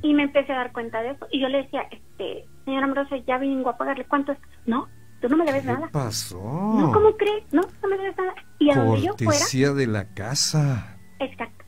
[0.03, 1.25] Y me empecé a dar cuenta de eso.
[1.31, 4.05] Y yo le decía, este, señor Ambrosio, ya vengo a pagarle.
[4.05, 4.37] ¿Cuánto es?
[4.67, 4.87] No,
[5.19, 5.87] tú no me debes nada.
[5.87, 6.37] ¿Qué pasó?
[6.37, 7.51] No, ¿cómo crees?
[7.51, 8.35] No, no me debes nada.
[8.59, 9.73] Y a donde yo fuera...
[9.73, 10.95] de la casa.
[11.19, 11.65] Exacto.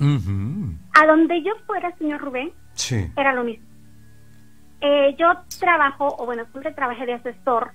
[0.00, 3.10] A donde yo fuera, señor Rubén, sí.
[3.16, 3.66] era lo mismo.
[4.80, 5.26] Eh, yo
[5.58, 7.72] trabajo, o bueno, siempre trabajé de asesor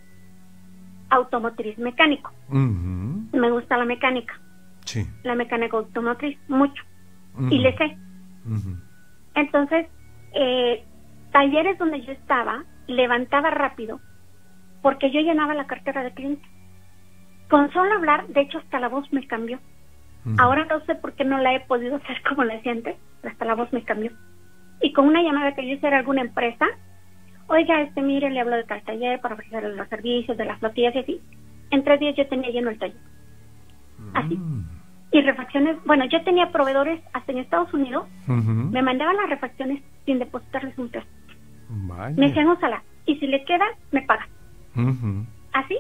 [1.14, 2.32] automotriz mecánico.
[2.50, 4.40] Me gusta la mecánica.
[4.86, 5.08] Sí.
[5.24, 6.84] La mecánica automotriz, mucho.
[7.50, 7.98] Y le sé.
[9.36, 9.88] Entonces,
[10.34, 10.84] eh,
[11.32, 14.00] talleres donde yo estaba, levantaba rápido,
[14.82, 16.48] porque yo llenaba la cartera de clientes.
[17.50, 19.60] Con solo hablar, de hecho, hasta la voz me cambió.
[20.38, 23.46] Ahora no sé por qué no la he podido hacer como la hacía antes, hasta
[23.46, 24.12] la voz me cambió.
[24.82, 26.66] Y con una llamada que yo hice a alguna empresa,
[27.48, 30.96] oiga, este, mire, le hablo de tal taller para ofrecer los servicios de las flotillas
[30.96, 31.22] y así.
[31.72, 32.98] En tres días yo tenía lleno el taller.
[34.14, 34.36] Así.
[34.36, 34.74] Mm
[35.14, 40.18] y refacciones, bueno, yo tenía proveedores hasta en Estados Unidos, me mandaban las refacciones sin
[40.18, 41.06] depositarles un peso.
[42.16, 44.28] Me decían, úsala, y si le queda, me paga.
[45.54, 45.78] Así,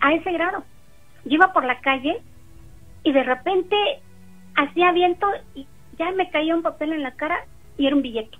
[0.00, 0.62] a ese grado.
[1.24, 2.22] Yo iba por la calle
[3.02, 3.76] y de repente
[4.54, 5.66] hacía viento y
[5.98, 7.36] ya me caía un papel en la cara
[7.76, 8.38] y era un billete.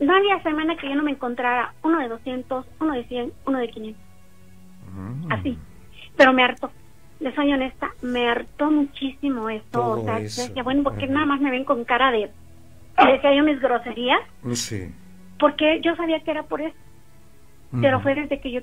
[0.00, 3.58] No había semana que yo no me encontrara uno de 200, uno de 100, uno
[3.58, 4.02] de 500.
[5.30, 5.58] Así.
[6.16, 6.70] Pero me hartó
[7.20, 9.84] les soy honesta, me hartó muchísimo esto.
[9.84, 12.30] o sea, decía, bueno, porque nada más me ven con cara de.
[12.96, 14.20] Decía yo mis groserías.
[14.52, 14.92] Sí.
[15.38, 16.76] Porque yo sabía que era por eso.
[17.80, 18.60] Pero fue desde que yo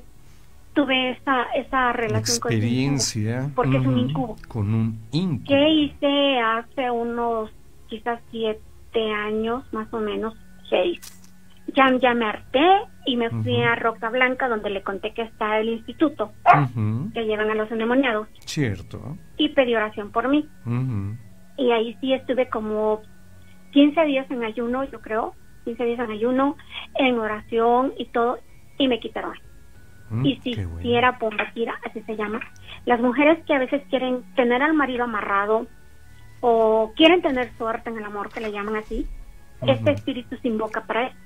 [0.74, 4.36] tuve esa, esa relación experiencia, con Porque es un incubo.
[4.48, 5.48] Con un incubo.
[5.48, 7.52] ¿Qué hice hace unos
[7.88, 10.34] quizás siete años, más o menos,
[10.70, 11.00] seis?
[11.74, 12.66] Ya, ya me harté
[13.06, 16.32] y me fui a Roca Blanca, donde le conté que está el instituto
[17.14, 18.28] que llevan a los endemoniados.
[18.46, 19.18] Cierto.
[19.38, 20.48] Y pedí oración por mí.
[21.58, 23.02] Y ahí sí estuve como
[23.72, 25.34] 15 días en ayuno, yo creo,
[25.66, 26.58] 15 días en ayuno,
[26.96, 28.40] en oración y todo,
[28.78, 29.34] y me quitaron.
[30.10, 32.40] Mm, y si, si era pombatira, así se llama.
[32.86, 35.68] Las mujeres que a veces quieren tener al marido amarrado
[36.42, 39.08] o quieren tener suerte en el amor, que le llaman así,
[39.66, 41.25] este espíritu se invoca para eso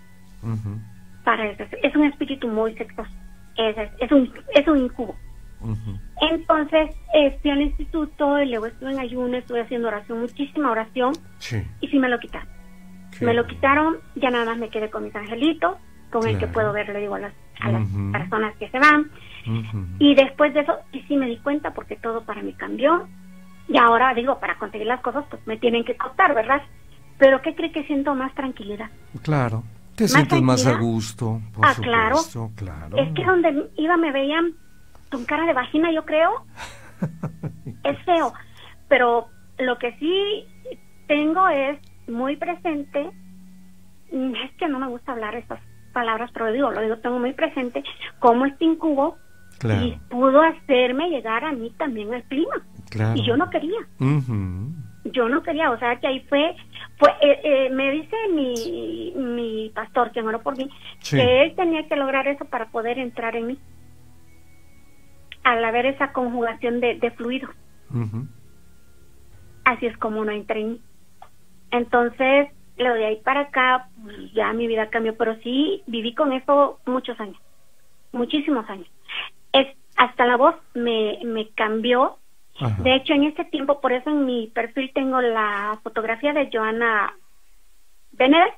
[1.24, 1.64] para eso.
[1.84, 3.12] Es un espíritu muy sexoso.
[3.58, 5.16] Es, es, un, es un incubo.
[6.22, 11.14] Entonces, eh, fui al instituto, y luego estuve en ayuno, estuve haciendo oración, muchísima oración,
[11.82, 12.48] y sí me lo quitaron.
[13.22, 15.76] me lo quitaron, ya nada más me quedé con mis angelitos,
[16.10, 19.12] con el que puedo ver, le digo a las, a las personas que se van.
[20.00, 23.08] Y después de eso, y sí me di cuenta porque todo para mí cambió.
[23.68, 26.62] Y ahora digo, para conseguir las cosas, pues me tienen que costar, ¿verdad?
[27.18, 28.90] Pero ¿qué cree que siento más tranquilidad?
[29.22, 29.64] Claro.
[30.00, 32.96] Te sientes más a gusto, por ah, supuesto, claro.
[32.96, 34.54] Es que donde iba me veían
[35.12, 36.46] con cara de vagina, yo creo.
[37.84, 38.34] es feo.
[38.88, 40.48] Pero lo que sí
[41.06, 43.12] tengo es muy presente,
[44.10, 45.60] es que no me gusta hablar estas
[45.92, 47.84] palabras, pero digo, lo digo, tengo muy presente
[48.20, 49.18] cómo este incubo
[49.62, 52.56] y pudo hacerme llegar a mí también el clima.
[53.16, 53.80] Y yo no quería.
[55.12, 56.56] Yo no quería, o sea que ahí fue
[57.00, 60.70] pues eh, eh, me dice mi, mi pastor, que oró por mí,
[61.10, 63.60] que él tenía que lograr eso para poder entrar en mí.
[65.44, 67.52] Al haber esa conjugación de, de fluidos.
[69.64, 70.82] Así es como no entré en mí.
[71.72, 76.34] Entonces, lo de ahí para acá, pues, ya mi vida cambió, pero sí viví con
[76.34, 77.42] eso muchos años,
[78.12, 78.92] muchísimos años.
[79.54, 82.19] Es, hasta la voz me, me cambió
[82.80, 87.14] De hecho, en ese tiempo, por eso en mi perfil tengo la fotografía de Joana
[88.12, 88.54] Benedek,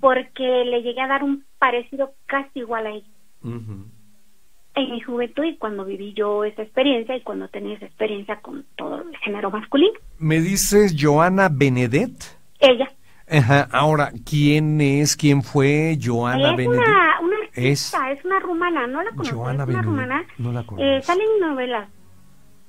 [0.00, 3.08] porque le llegué a dar un parecido casi igual a ella.
[3.42, 8.64] En mi juventud y cuando viví yo esa experiencia y cuando tenía esa experiencia con
[8.76, 9.98] todo el género masculino.
[10.18, 12.38] ¿Me dices Joana Benedet?
[12.60, 12.88] Ella.
[13.28, 13.68] Ajá.
[13.72, 15.16] Ahora, ¿quién es?
[15.16, 18.24] ¿Quién fue Joana es Una, una artista, es...
[18.24, 20.26] una rumana, no la conozco, Joana es una rumana.
[20.38, 21.88] No la eh, sale en novelas.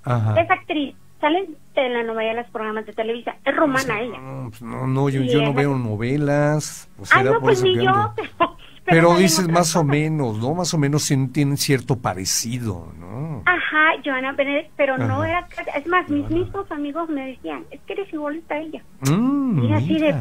[0.04, 0.42] Ajá.
[0.42, 3.36] Es actriz sale en los programas de Televisa.
[3.46, 4.20] Es romana ella.
[4.50, 6.90] Pues no, no, yo, yo no veo novelas.
[7.12, 8.14] ah, no, pues ni yo.
[8.84, 10.54] Pero, dices más o menos, ¿no?
[10.54, 13.44] Más o menos tienen cierto parecido, ¿no?
[13.46, 15.48] Ajá, Joana Benedek, pero no era...
[15.78, 18.84] Es más, mis mismos amigos me decían, es que eres igualita a ella.
[19.08, 20.16] Mm, y así de...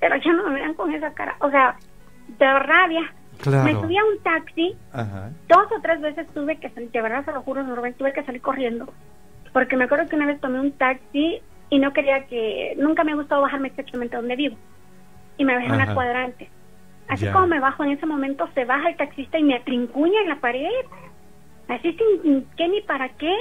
[0.00, 1.36] Pero ya no me vean con esa cara.
[1.40, 1.76] O sea,
[2.38, 3.12] de rabia.
[3.42, 3.64] Claro.
[3.64, 4.74] Me subí a un taxi.
[4.92, 5.30] Ajá.
[5.46, 8.24] Dos o tres veces tuve que salir, de verdad se lo juro, Norben, tuve que
[8.24, 8.92] salir corriendo
[9.56, 11.40] porque me acuerdo que una vez tomé un taxi
[11.70, 14.54] y no quería que, nunca me ha gustado bajarme exactamente donde vivo.
[15.38, 16.50] Y me bajé en una cuadrante.
[17.08, 20.28] Así como me bajo en ese momento, se baja el taxista y me atrincuña en
[20.28, 20.68] la pared.
[21.68, 23.34] Así sin qué ni para qué.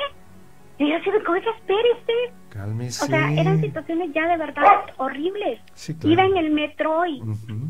[0.77, 2.33] Y yo así de cosas, espérese.
[2.47, 3.03] Cálmese.
[3.03, 5.59] O sea, eran situaciones ya de verdad horribles.
[6.01, 7.21] Iba en el metro y,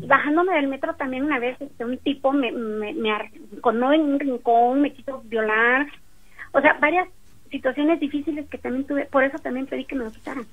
[0.06, 4.20] bajándome del metro también una vez este, un tipo me, me, me arrinconó en un
[4.20, 5.88] rincón, me quiso violar.
[6.52, 7.08] O sea, varias
[7.50, 10.44] situaciones difíciles que también tuve, por eso también pedí que me lo quitaran.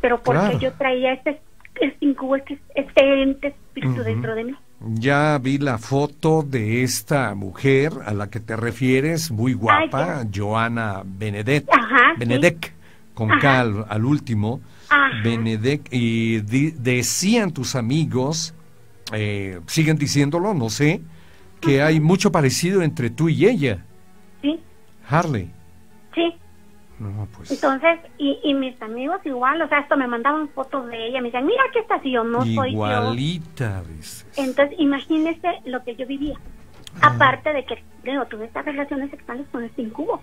[0.00, 1.40] Pero porque yo traía este,
[1.80, 4.54] este incubo, este, este ente espíritu dentro de mí.
[4.80, 11.02] Ya vi la foto de esta mujer a la que te refieres, muy guapa, Joana
[11.04, 11.66] Benedek,
[12.18, 12.74] Benedek,
[13.14, 14.60] con cal al, último,
[15.24, 18.54] Benedek, y decían tus amigos,
[19.12, 21.00] eh, siguen diciéndolo, no sé,
[21.60, 23.82] que hay mucho parecido entre tú y ella.
[24.42, 24.60] Sí.
[25.08, 25.55] Harley.
[26.16, 26.34] Sí.
[27.36, 27.50] pues.
[27.52, 31.28] Entonces, y, y mis amigos igual, o sea, esto me mandaban fotos de ella, me
[31.28, 32.64] decían, mira qué está yo no soy yo.
[32.68, 34.26] Igualita, dices.
[34.36, 36.40] Entonces, imagínese lo que yo vivía.
[37.00, 37.12] Ah.
[37.14, 40.22] Aparte de que, digo, tuve estas relaciones sexuales con este incubo.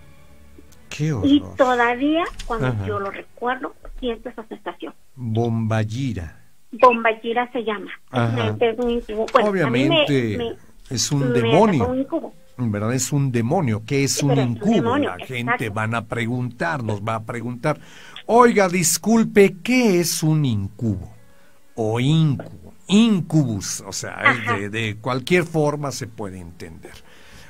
[0.90, 1.26] Qué horror.
[1.26, 4.92] Y todavía, cuando yo lo recuerdo, siento esa sensación.
[5.14, 6.40] Bombayira.
[6.72, 7.90] Bombayira se llama.
[8.60, 9.26] Es un incubo.
[9.42, 10.56] Obviamente,
[10.90, 11.86] es un demonio.
[11.86, 12.34] Un incubo.
[12.56, 12.94] ¿Verdad?
[12.94, 13.82] Es un demonio.
[13.86, 14.96] ¿Qué es un incubo?
[14.96, 17.78] La gente van a preguntar, nos va a preguntar.
[18.26, 21.12] Oiga, disculpe, ¿qué es un incubo?
[21.74, 22.72] O incubo.
[22.86, 24.22] Incubus, o sea,
[24.70, 26.92] de, cualquier forma se puede entender.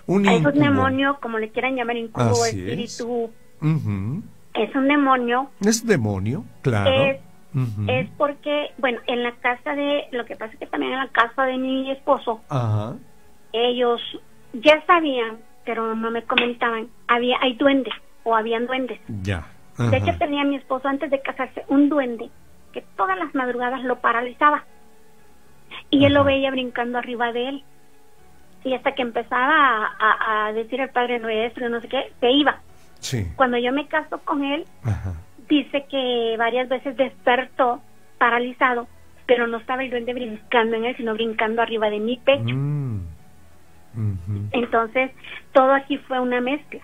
[0.06, 3.30] Un es un demonio, como le quieran llamar, incubo, espíritu.
[3.60, 4.74] Es.
[4.74, 5.50] un demonio.
[5.60, 6.90] Es demonio, claro.
[6.90, 7.20] Es,
[7.88, 11.08] es porque, bueno, en la casa de, lo que pasa es que también en la
[11.08, 12.96] casa de mi esposo, Ajá.
[13.52, 14.00] ellos
[14.54, 19.00] ya sabían, pero no me comentaban, había hay duendes o habían duendes.
[19.22, 19.46] Ya.
[19.78, 22.30] De hecho tenía mi esposo antes de casarse un duende
[22.72, 24.64] que todas las madrugadas lo paralizaba.
[25.90, 27.64] Y él lo veía brincando arriba de él.
[28.64, 32.60] Y hasta que empezaba a, decir el Padre Nuestro, no sé qué, se iba.
[33.00, 33.26] Sí.
[33.36, 34.64] Cuando yo me caso con él,
[35.48, 37.80] dice que varias veces despertó
[38.18, 38.88] paralizado,
[39.26, 42.54] pero no estaba el duende brincando en él, sino brincando arriba de mi pecho.
[42.54, 43.13] Mm.
[44.52, 45.10] Entonces,
[45.52, 46.80] todo aquí fue una mezcla.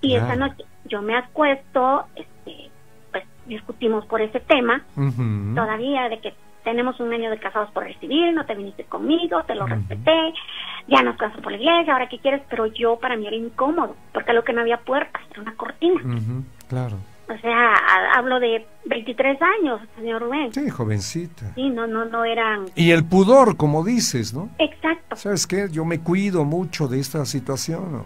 [0.00, 2.70] Y esa noche yo me acuesto, este,
[3.10, 4.82] pues discutimos por ese tema,
[5.54, 9.54] todavía de que tenemos un año de casados por recibir, no te viniste conmigo, te
[9.54, 10.32] lo respeté,
[10.88, 13.96] ya nos casamos por la iglesia, ahora qué quieres, pero yo para mí era incómodo,
[14.12, 16.00] porque lo que no había puertas, era una cortina.
[16.68, 16.96] Claro.
[17.28, 17.74] O sea,
[18.14, 20.52] hablo de 23 años, señor Rubén.
[20.52, 21.54] Sí, jovencita.
[21.54, 22.66] Sí, no, no, no eran...
[22.74, 24.50] Y el pudor, como dices, ¿no?
[24.58, 25.16] Exacto.
[25.16, 25.68] ¿Sabes qué?
[25.70, 28.04] Yo me cuido mucho de esta situación.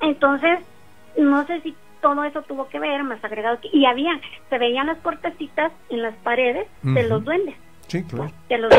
[0.00, 0.58] Entonces,
[1.16, 3.68] no sé si todo eso tuvo que ver, más agregado que...
[3.72, 7.54] Y había, se veían las puertecitas en las paredes de los duendes.
[7.86, 8.30] Sí, claro.
[8.50, 8.72] De los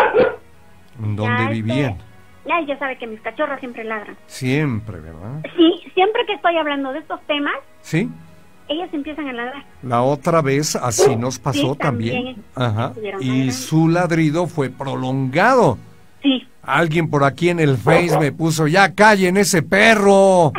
[1.00, 1.98] ¿Dónde vivían?
[2.46, 4.16] ya, ya sabe que mis cachorros siempre ladran.
[4.28, 5.42] Siempre, ¿verdad?
[5.58, 7.56] Sí, siempre que estoy hablando de estos temas...
[7.82, 8.10] Sí
[8.70, 9.66] ellas empiezan a ladrar.
[9.84, 12.44] La otra vez así nos pasó también.
[12.56, 12.94] Ajá.
[13.20, 15.78] Y su ladrido fue prolongado.
[16.22, 16.48] Sí.
[16.62, 20.54] Alguien por aquí en el Face me puso, ya callen ese perro.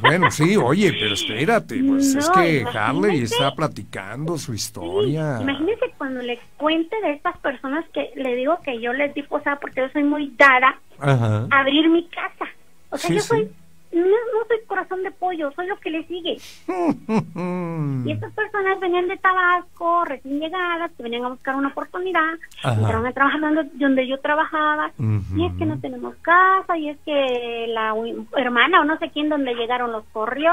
[0.00, 5.38] Bueno, sí, oye, pero espérate, pues es que Harley está platicando su historia.
[5.40, 9.58] imagínese cuando le cuente de estas personas que le digo que yo les di posada
[9.60, 12.46] porque yo soy muy dada a abrir mi casa.
[12.90, 13.50] O sea, yo soy
[13.92, 16.36] no, no soy corazón de pollo, soy lo que le sigue.
[18.04, 22.34] y estas personas venían de Tabasco, recién llegadas, que venían a buscar una oportunidad,
[22.64, 23.40] entraron a trabajar
[23.74, 27.94] donde, yo trabajaba, y es que no tenemos casa, y es que la
[28.36, 30.52] hermana o no sé quién donde llegaron los corrió.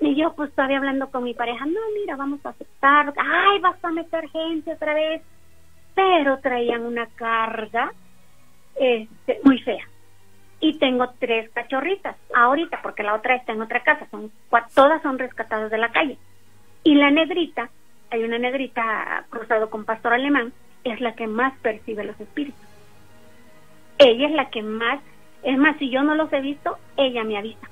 [0.00, 3.82] Y yo pues todavía hablando con mi pareja, no, mira, vamos a aceptar, ay, vas
[3.82, 5.22] a meter gente otra vez.
[5.94, 7.92] Pero traían una carga
[8.76, 9.84] este, muy fea.
[10.64, 14.30] Y tengo tres cachorritas ahorita, porque la otra está en otra casa, son
[14.74, 16.16] todas son rescatadas de la calle.
[16.84, 17.68] Y la negrita,
[18.10, 20.52] hay una negrita cruzado con pastor alemán,
[20.84, 22.64] es la que más percibe los espíritus.
[23.98, 25.00] Ella es la que más,
[25.42, 27.68] es más, si yo no los he visto, ella me avisa.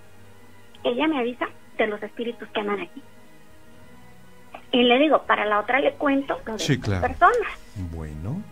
[0.83, 3.03] Ella me avisa de los espíritus que andan aquí.
[4.73, 7.53] Y le digo, para la otra le cuento lo de sí, personas.
[7.93, 8.43] Bueno.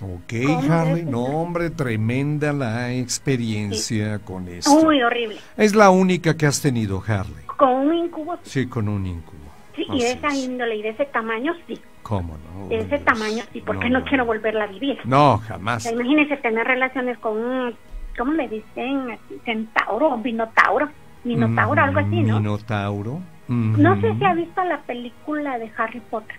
[0.00, 0.32] Ok,
[0.70, 4.70] Harley, no hombre, tremenda la experiencia con esto.
[4.70, 5.36] Muy horrible.
[5.56, 7.44] Es la única que has tenido, Harley.
[7.56, 8.38] Con un incubo.
[8.42, 9.38] Sí, con un incubo.
[9.74, 11.80] Sí, y de esa índole y de ese tamaño, sí.
[12.02, 12.68] ¿Cómo no?
[12.68, 14.98] De ese tamaño, sí, porque no, quiero volverla a vivir.
[15.04, 15.90] No, jamás.
[15.90, 17.74] imagínese tener relaciones con un,
[18.16, 19.18] ¿cómo le dicen?
[19.44, 20.88] Centauro, Minotauro.
[21.24, 22.38] Minotauro, algo así, ¿no?
[22.38, 23.20] Minotauro.
[23.48, 26.36] No sé si ha visto la película de Harry Potter.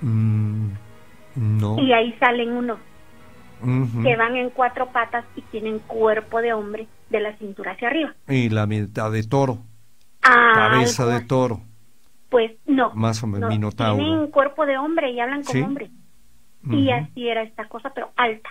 [0.00, 0.70] Mm,
[1.36, 1.78] no.
[1.80, 2.78] Y ahí salen unos
[4.02, 8.14] que van en cuatro patas y tienen cuerpo de hombre de la cintura hacia arriba.
[8.28, 9.58] Y la mitad de toro.
[10.20, 11.60] Cabeza de toro.
[12.28, 12.92] Pues no.
[12.94, 14.02] Más o menos, minotauro.
[14.02, 15.90] Tienen cuerpo de hombre y hablan como hombre.
[16.70, 18.50] Y así era esta cosa, pero alta.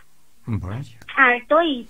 [1.17, 1.87] Alto y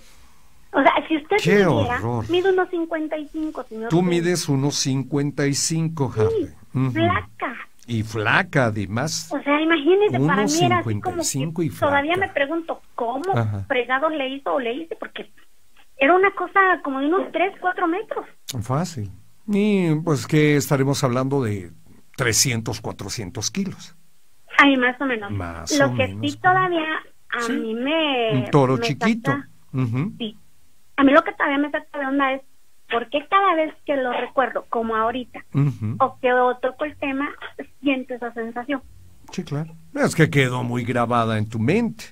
[0.75, 2.29] o sea, si usted Qué midiera, horror.
[2.29, 3.89] mide unos 55, señor.
[3.89, 6.47] Tú mides unos 55, Harley.
[6.73, 7.55] Sí, flaca.
[7.87, 9.29] Y flaca, además.
[9.31, 11.21] O sea, imagínese, para mí era así como
[11.55, 13.23] que todavía me pregunto cómo
[13.67, 15.31] fregados le hizo o le hice, porque
[15.97, 18.25] era una cosa como de unos 3, 4 metros.
[18.61, 19.11] Fácil.
[19.47, 21.71] Y pues que estaremos hablando de
[22.17, 23.95] 300, 400 kilos.
[24.57, 25.29] Ay, más o menos.
[25.31, 26.85] Más Lo que sí todavía
[27.29, 28.31] a mí me...
[28.33, 29.31] Un toro chiquito.
[30.17, 30.37] Sí,
[30.97, 32.41] a mí lo que todavía me saca de onda es
[32.89, 35.43] por qué cada vez que lo recuerdo, como ahorita,
[35.99, 36.29] o que
[36.61, 37.29] toco el tema,
[37.91, 38.81] esa sensación.
[39.31, 39.73] Sí, claro.
[39.93, 42.05] Es que quedó muy grabada en tu mente.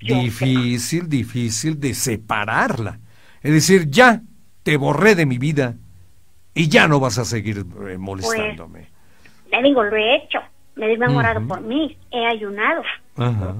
[0.00, 2.98] difícil, difícil de separarla.
[3.42, 4.20] Es decir, ya
[4.62, 5.76] te borré de mi vida
[6.54, 8.88] y ya no vas a seguir eh, pues, molestándome.
[9.50, 10.40] le digo, lo he hecho.
[10.76, 12.82] Me he enamorado por mí, he ayunado.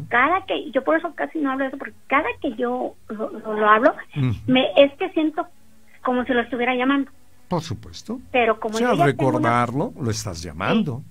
[0.09, 3.69] Cada que, yo por eso casi no hablo de eso, porque cada que yo lo,
[3.69, 3.95] hablo,
[4.47, 5.47] me, es que siento
[6.03, 7.11] como si lo estuviera llamando.
[7.51, 8.21] Por supuesto.
[8.31, 11.03] Pero como al recordarlo, lo estás llamando.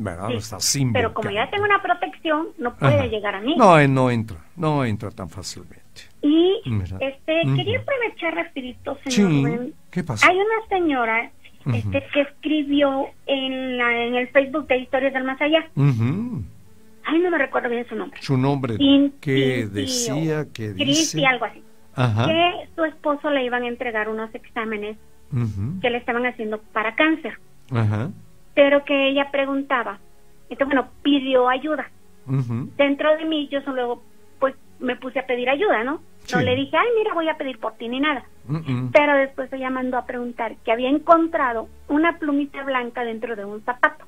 [0.00, 0.30] ¿Verdad?
[0.30, 3.56] Lo estás Pero como ya tengo una protección, no puede llegar a mí.
[3.56, 6.02] No, no entra, no entra tan fácilmente.
[6.22, 6.62] Y
[7.00, 9.74] este quería aprovechar rapidito, señor sí.
[9.90, 10.28] ¿Qué pasa?
[10.28, 11.32] Hay una señora
[11.66, 15.68] este, que escribió en, la, en el Facebook de Historias del Más Allá.
[15.74, 18.22] Ay, no me recuerdo bien su nombre.
[18.22, 18.76] Su nombre,
[19.20, 21.26] que decía, que dice...
[21.26, 21.60] algo así.
[21.96, 24.96] Que su esposo le iban a entregar unos exámenes
[25.80, 27.38] que le estaban haciendo para cáncer.
[28.54, 29.98] Pero que ella preguntaba,
[30.48, 31.90] entonces, bueno, pidió ayuda.
[32.76, 34.02] Dentro de mí, yo solo,
[34.38, 36.00] pues, me puse a pedir ayuda, ¿no?
[36.32, 38.24] No le dije, ay, mira, voy a pedir por ti ni nada.
[38.92, 43.62] Pero después ella mandó a preguntar que había encontrado una plumita blanca dentro de un
[43.62, 44.04] zapato.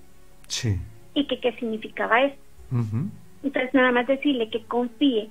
[0.49, 0.79] Sí.
[1.15, 2.37] Y que qué significaba eso.
[3.43, 5.31] Entonces nada más decirle que confíe,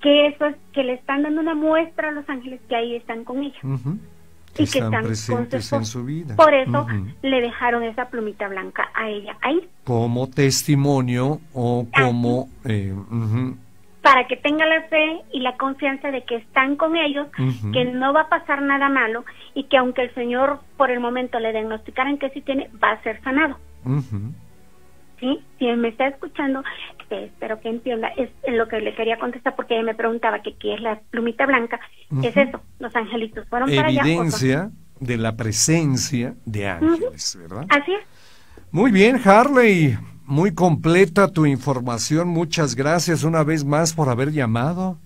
[0.00, 3.24] que eso es, que le están dando una muestra a los ángeles que ahí están
[3.24, 3.58] con ella.
[4.58, 6.36] Y que están, presentes en su vida.
[6.36, 6.86] Por eso
[7.22, 9.68] le dejaron esa plumita blanca a ella ahí.
[9.84, 12.48] Como testimonio o como...
[12.64, 12.94] Eh,
[14.02, 17.28] para que tenga la fe y la confianza de que están con ellos,
[17.72, 19.24] que no va a pasar nada malo
[19.54, 23.02] y que aunque el Señor por el momento le diagnosticaran que sí tiene, va a
[23.02, 23.58] ser sanado.
[25.22, 25.38] ¿Sí?
[25.60, 26.64] Si me está escuchando,
[27.00, 30.56] este, espero que entienda, es lo que le quería contestar porque ella me preguntaba que
[30.56, 31.78] qué es la plumita blanca,
[32.24, 34.02] es eso, los angelitos fueron para allá.
[34.02, 37.66] Evidencia de la presencia de ángeles, ¿verdad?
[37.68, 38.00] Así es.
[38.72, 39.96] Muy bien, Harley.
[40.24, 42.26] Muy completa tu información.
[42.26, 44.98] Muchas gracias una vez más por haber llamado.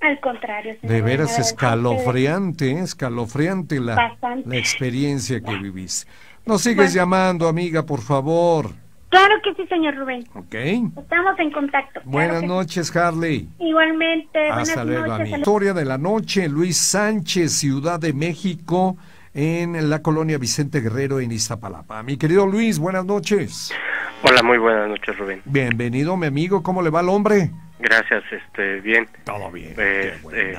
[0.00, 0.76] Al contrario.
[0.82, 6.10] De veras escalofriante, escalofriante la, la experiencia que viviste.
[6.44, 8.70] Nos sigues llamando, amiga, por favor.
[9.12, 10.24] Claro que sí, señor Rubén.
[10.34, 10.54] Ok.
[10.96, 12.00] Estamos en contacto.
[12.04, 13.46] Buenas noches, Harley.
[13.58, 14.48] Igualmente.
[14.48, 18.96] Hasta luego, Historia de la noche, Luis Sánchez, Ciudad de México,
[19.34, 22.02] en la colonia Vicente Guerrero, en Iztapalapa.
[22.02, 23.74] Mi querido Luis, buenas noches.
[24.22, 25.42] Hola, muy buenas noches, Rubén.
[25.44, 26.62] Bienvenido, mi amigo.
[26.62, 27.50] ¿Cómo le va al hombre?
[27.80, 29.06] Gracias, este, bien.
[29.24, 29.74] Todo bien.
[29.74, 30.56] Pues, eh,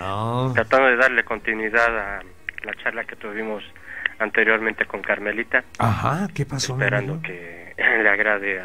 [0.54, 2.20] tratando de darle continuidad a
[2.64, 3.64] la charla que tuvimos
[4.20, 5.64] anteriormente con Carmelita.
[5.80, 6.74] Ajá, ¿qué pasó?
[6.74, 8.61] Esperando que le agrade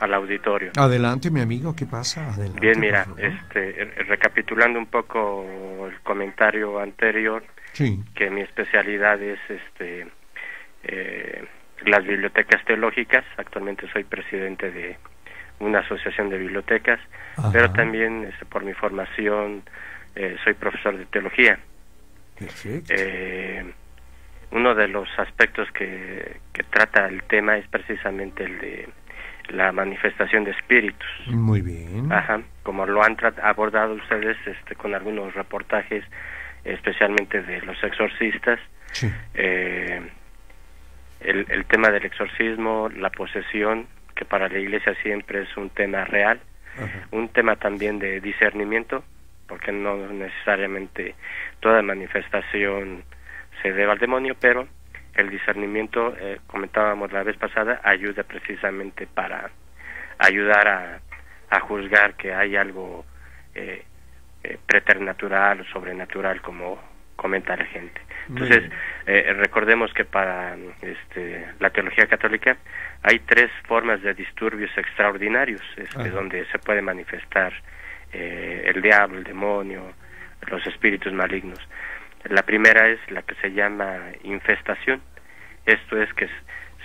[0.00, 0.72] al auditorio.
[0.76, 2.32] Adelante, mi amigo, ¿qué pasa?
[2.32, 5.44] Adelante, bien, mira, este, recapitulando un poco
[5.88, 8.02] el comentario anterior, sí.
[8.14, 10.08] que mi especialidad es este
[10.84, 11.44] eh,
[11.84, 13.24] las bibliotecas teológicas.
[13.36, 14.96] Actualmente soy presidente de
[15.60, 17.00] una asociación de bibliotecas,
[17.52, 19.62] pero también este, por mi formación
[20.16, 21.58] eh, soy profesor de teología.
[22.88, 23.72] Eh,
[24.52, 28.88] uno de los aspectos que, que trata el tema es precisamente el de
[29.48, 31.08] la manifestación de espíritus.
[31.26, 32.10] Muy bien.
[32.12, 36.04] Ajá, como lo han abordado ustedes este, con algunos reportajes,
[36.64, 38.60] especialmente de los exorcistas.
[39.34, 40.02] Eh,
[41.20, 46.04] el, el tema del exorcismo, la posesión, que para la iglesia siempre es un tema
[46.04, 46.40] real,
[47.10, 49.04] un tema también de discernimiento,
[49.46, 51.14] porque no necesariamente
[51.60, 53.04] toda manifestación
[53.62, 54.68] se debe al demonio, pero
[55.14, 59.50] el discernimiento, eh, comentábamos la vez pasada, ayuda precisamente para
[60.18, 61.00] ayudar a,
[61.52, 63.04] a juzgar que hay algo
[63.54, 63.84] eh,
[64.42, 66.80] eh, preternatural o sobrenatural, como
[67.14, 68.00] comenta la gente.
[68.28, 68.70] Entonces,
[69.06, 72.56] eh, recordemos que para este, la teología católica
[73.02, 77.52] hay tres formas de disturbios extraordinarios este, donde se puede manifestar
[78.12, 79.92] el diablo, el demonio,
[80.46, 81.58] los espíritus malignos.
[82.24, 85.02] La primera es la que se llama infestación.
[85.66, 86.28] Esto es que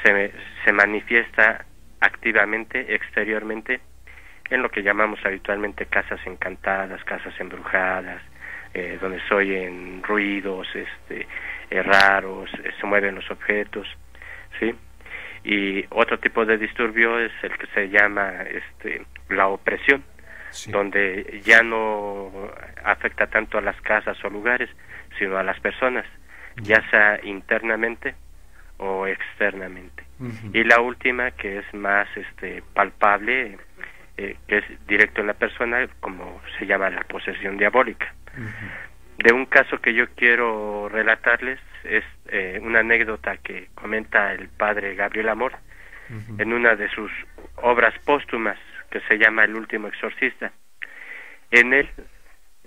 [0.04, 0.32] se,
[0.64, 1.66] se manifiesta
[2.00, 3.82] activamente, exteriormente,
[4.50, 8.22] en lo que llamamos habitualmente casas encantadas, casas embrujadas,
[8.74, 11.28] eh, donde se oyen ruidos este,
[11.70, 13.88] eh, raros, eh, se mueven los objetos,
[14.60, 14.76] ¿sí?
[15.44, 20.04] Y otro tipo de disturbio es el que se llama este, la opresión,
[20.68, 22.32] donde ya no
[22.84, 24.70] afecta tanto a las casas o lugares,
[25.18, 26.06] sino a las personas,
[26.58, 28.16] ya sea internamente
[28.78, 30.04] o externamente.
[30.54, 33.58] Y la última, que es más este, palpable,
[34.18, 38.14] eh, que es directo en la persona, como se llama la posesión diabólica.
[39.18, 44.96] De un caso que yo quiero relatarles, es eh, una anécdota que comenta el padre
[44.96, 45.54] Gabriel Amor
[46.38, 47.12] en una de sus
[47.58, 48.58] obras póstumas,
[48.90, 50.54] que se llama El último exorcista.
[51.52, 51.90] En él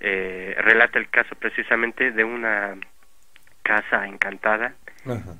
[0.03, 2.75] eh, relata el caso precisamente de una
[3.61, 4.73] casa encantada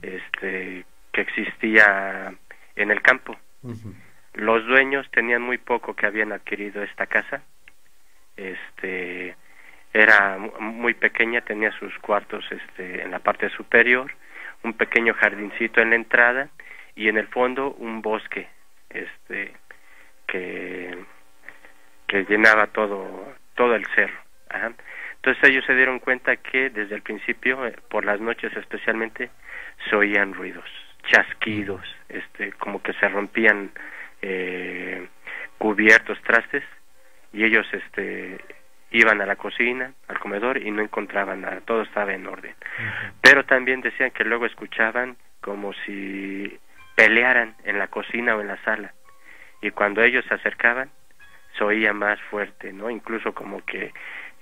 [0.03, 2.33] este que existía
[2.75, 3.35] en el campo.
[4.33, 7.41] Los dueños tenían muy poco que habían adquirido esta casa.
[8.37, 9.35] Este
[9.93, 14.11] era muy pequeña, tenía sus cuartos este en la parte superior,
[14.63, 16.49] un pequeño jardincito en la entrada
[16.95, 18.47] y en el fondo un bosque
[18.89, 19.53] este
[20.27, 21.03] que
[22.07, 24.30] que llenaba todo todo el cerro.
[25.15, 29.29] Entonces ellos se dieron cuenta que desde el principio, eh, por las noches especialmente,
[29.89, 30.65] se oían ruidos,
[31.07, 33.71] chasquidos, este, como que se rompían
[34.21, 35.07] eh,
[35.57, 36.63] cubiertos, trastes,
[37.33, 38.39] y ellos este,
[38.91, 42.55] iban a la cocina, al comedor, y no encontraban nada, todo estaba en orden.
[43.21, 46.59] Pero también decían que luego escuchaban como si
[46.95, 48.93] pelearan en la cocina o en la sala,
[49.61, 50.89] y cuando ellos se acercaban,
[51.57, 52.89] se oía más fuerte, ¿no?
[52.89, 53.93] Incluso como que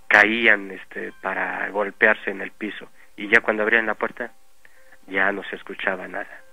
[0.09, 4.33] caían este, para golpearse en el piso, y ya cuando abrían la puerta,
[5.07, 6.43] ya no se escuchaba nada.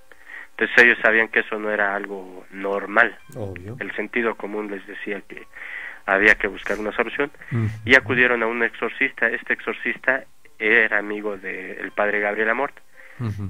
[0.51, 3.19] Entonces ellos sabían que eso no era algo normal.
[3.79, 5.47] El sentido común les decía que
[6.07, 7.31] había que buscar una solución
[7.85, 9.29] y acudieron a un exorcista.
[9.29, 10.25] Este exorcista
[10.59, 12.75] era amigo del padre Gabriel Amort.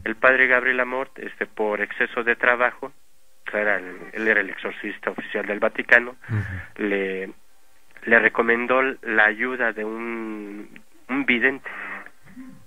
[0.04, 2.92] El padre Gabriel Amort, este, por exceso de trabajo,
[3.52, 6.16] era él era el exorcista oficial del Vaticano,
[6.76, 7.30] le,
[8.06, 11.68] le recomendó la ayuda de un, un vidente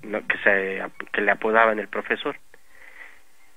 [0.01, 2.35] que, se, que le apodaban el profesor.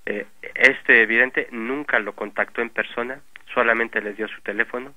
[0.07, 3.21] Eh, este evidente nunca lo contactó en persona,
[3.53, 4.95] solamente le dio su teléfono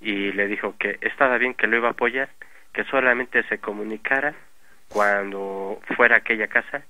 [0.00, 2.28] y le dijo que estaba bien que lo iba a apoyar,
[2.72, 4.34] que solamente se comunicara
[4.88, 6.84] cuando fuera a aquella casa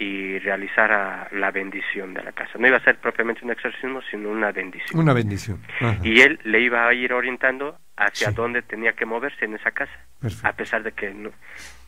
[0.00, 2.52] y realizara la bendición de la casa.
[2.58, 4.98] No iba a ser propiamente un exorcismo, sino una bendición.
[4.98, 5.60] Una bendición.
[6.02, 9.92] Y él le iba a ir orientando hacia dónde tenía que moverse en esa casa,
[10.42, 11.30] a pesar de que no,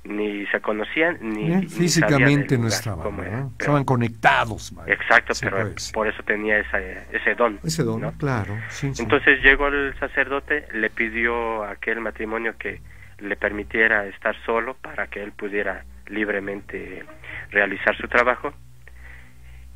[0.05, 7.35] ni se conocían ni, físicamente no estaban estaban conectados exacto pero por eso tenía ese
[7.37, 12.81] don ese don claro entonces llegó el sacerdote le pidió a aquel matrimonio que
[13.21, 17.05] le permitiera estar solo para que él pudiera libremente
[17.51, 18.53] realizar su trabajo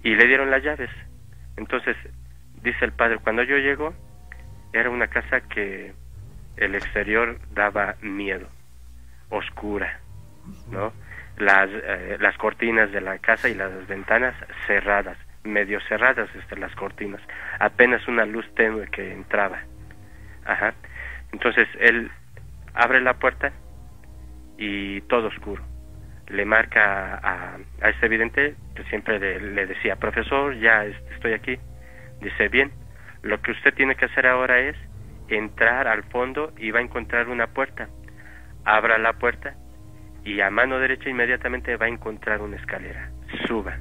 [0.03, 0.91] y le dieron las llaves
[1.57, 1.97] entonces
[2.63, 3.95] dice el padre cuando yo llego
[4.73, 5.93] era una casa que
[6.57, 8.49] el exterior daba miedo
[9.31, 10.01] oscura
[10.71, 10.93] ¿no?
[11.39, 14.35] Las, eh, las cortinas de la casa y las ventanas
[14.67, 17.21] cerradas, medio cerradas este, las cortinas,
[17.59, 19.61] apenas una luz tenue que entraba.
[20.45, 20.75] Ajá.
[21.33, 22.11] Entonces él
[22.75, 23.53] abre la puerta
[24.57, 25.63] y todo oscuro.
[26.29, 31.59] Le marca a, a este vidente, que siempre le, decía, profesor, ya estoy aquí.
[32.21, 32.73] Dice, bien,
[33.23, 34.77] lo que usted tiene que hacer ahora es
[35.29, 37.89] entrar al fondo y va a encontrar una puerta.
[38.65, 39.55] Abra la puerta
[40.25, 43.11] y a mano derecha inmediatamente va a encontrar una escalera.
[43.47, 43.79] Suba.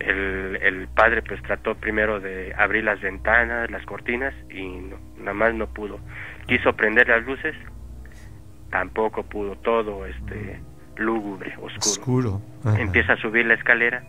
[0.00, 5.54] El, el padre pues trató primero de abrir las ventanas, las cortinas y nada más
[5.54, 6.00] no pudo.
[6.48, 7.54] Quiso prender las luces,
[8.70, 9.54] tampoco pudo.
[9.56, 10.60] Todo este
[10.96, 12.40] lúgubre, oscuro.
[12.78, 14.02] Empieza a subir la escalera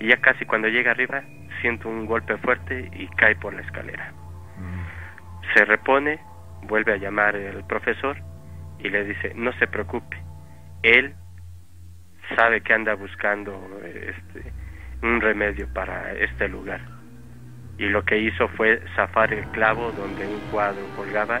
[0.00, 1.22] y ya casi cuando llega arriba
[1.60, 4.12] siente un golpe fuerte y cae por la escalera.
[4.58, 5.54] Mm.
[5.54, 6.20] Se repone,
[6.62, 8.16] vuelve a llamar el profesor
[8.78, 10.16] y le dice, no se preocupe,
[10.82, 11.14] él
[12.36, 14.52] sabe que anda buscando este,
[15.02, 16.80] un remedio para este lugar.
[17.78, 21.40] Y lo que hizo fue zafar el clavo donde un cuadro colgaba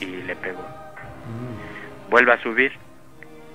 [0.00, 0.62] y le pegó.
[0.62, 2.10] Mm.
[2.10, 2.72] Vuelve a subir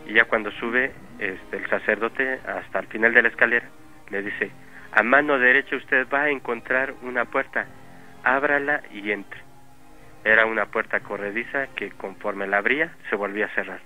[0.09, 3.67] y ya cuando sube este, el sacerdote hasta el final de la escalera
[4.09, 4.51] le dice,
[4.91, 7.67] a mano derecha usted va a encontrar una puerta,
[8.23, 9.39] ábrala y entre.
[10.23, 13.81] Era una puerta corrediza que conforme la abría se volvía a cerrar.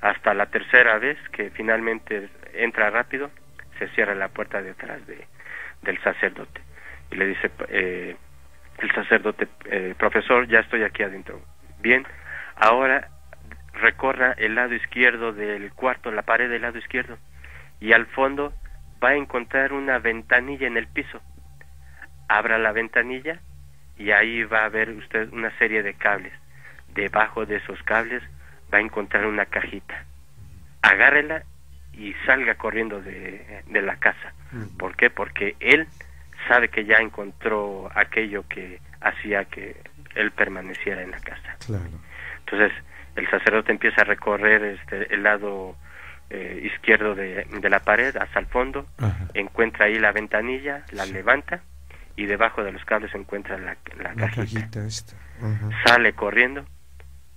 [0.00, 3.30] Hasta la tercera vez que finalmente entra rápido,
[3.80, 5.26] se cierra la puerta detrás de,
[5.82, 6.60] del sacerdote.
[7.10, 8.16] Y le dice eh,
[8.78, 11.40] el sacerdote, eh, profesor, ya estoy aquí adentro.
[11.80, 12.06] Bien,
[12.54, 13.08] ahora
[13.72, 17.18] recorra el lado izquierdo del cuarto, la pared del lado izquierdo,
[17.80, 18.52] y al fondo
[19.02, 21.20] va a encontrar una ventanilla en el piso.
[22.28, 23.40] Abra la ventanilla
[23.98, 26.32] y ahí va a ver usted una serie de cables.
[26.94, 28.22] Debajo de esos cables
[28.72, 30.04] va a encontrar una cajita.
[30.82, 31.42] Agárrela
[31.92, 34.32] y salga corriendo de, de la casa.
[34.78, 35.10] ¿Por qué?
[35.10, 35.86] Porque él
[36.48, 39.76] sabe que ya encontró aquello que hacía que
[40.14, 41.56] él permaneciera en la casa.
[42.40, 42.72] Entonces,
[43.16, 45.76] el sacerdote empieza a recorrer este, el lado
[46.30, 48.86] eh, izquierdo de, la pared hasta el fondo,
[49.34, 51.62] encuentra ahí la ventanilla, la levanta
[52.16, 54.86] y debajo de los cables encuentra la, la, cajita.
[55.84, 56.64] Sale corriendo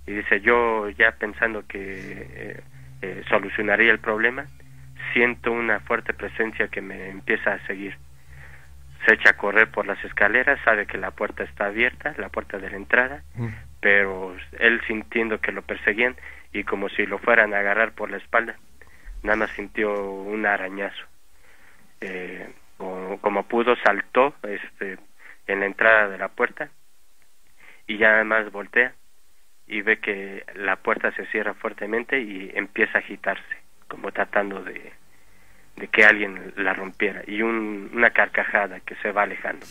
[0.06, 2.60] y dice yo ya pensando que eh,
[3.02, 4.46] eh, solucionaría el problema,
[5.12, 7.98] siento una fuerte presencia que me empieza a seguir.
[9.04, 12.58] Se echa a correr por las escaleras, sabe que la puerta está abierta, la puerta
[12.58, 13.22] de la entrada,
[13.80, 16.16] pero él sintiendo que lo perseguían
[16.52, 18.56] y como si lo fueran a agarrar por la espalda,
[19.22, 21.04] nada más sintió un arañazo.
[22.00, 22.48] Eh,
[23.20, 24.98] como, pudo saltó este,
[25.46, 26.70] en la entrada de la puerta
[27.86, 28.94] y ya además voltea
[29.66, 33.56] y ve que la puerta se cierra fuertemente y empieza a agitarse,
[33.88, 34.92] como tratando de,
[35.76, 39.66] de que alguien la rompiera y una carcajada que se va alejando.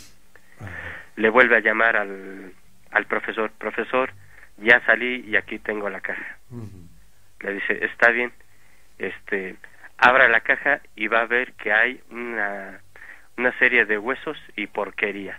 [1.16, 2.54] Le vuelve a llamar al,
[2.96, 4.14] al profesor, profesor,
[4.58, 6.38] ya salí y aquí tengo la caja.
[7.42, 8.32] Le dice, está bien,
[8.98, 9.58] este,
[9.98, 12.80] abra la caja y va a ver que hay una,
[13.38, 15.38] una serie de huesos y porquerías.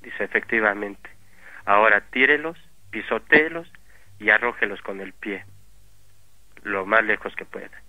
[0.00, 1.10] Dice, efectivamente.
[1.64, 2.56] Ahora tírelos,
[2.90, 3.68] pisotéelos
[4.20, 5.44] y arrójelos con el pie,
[6.62, 7.82] lo más lejos que pueda.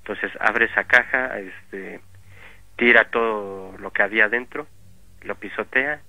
[0.00, 2.00] Entonces abre esa caja, este,
[2.76, 4.66] tira todo lo que había dentro,
[5.22, 6.02] lo pisotea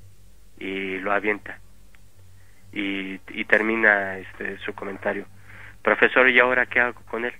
[0.60, 1.63] y lo avienta
[2.74, 5.26] y, y termina este, su comentario.
[5.84, 7.34] Profesor, ¿y ahora qué hago con él?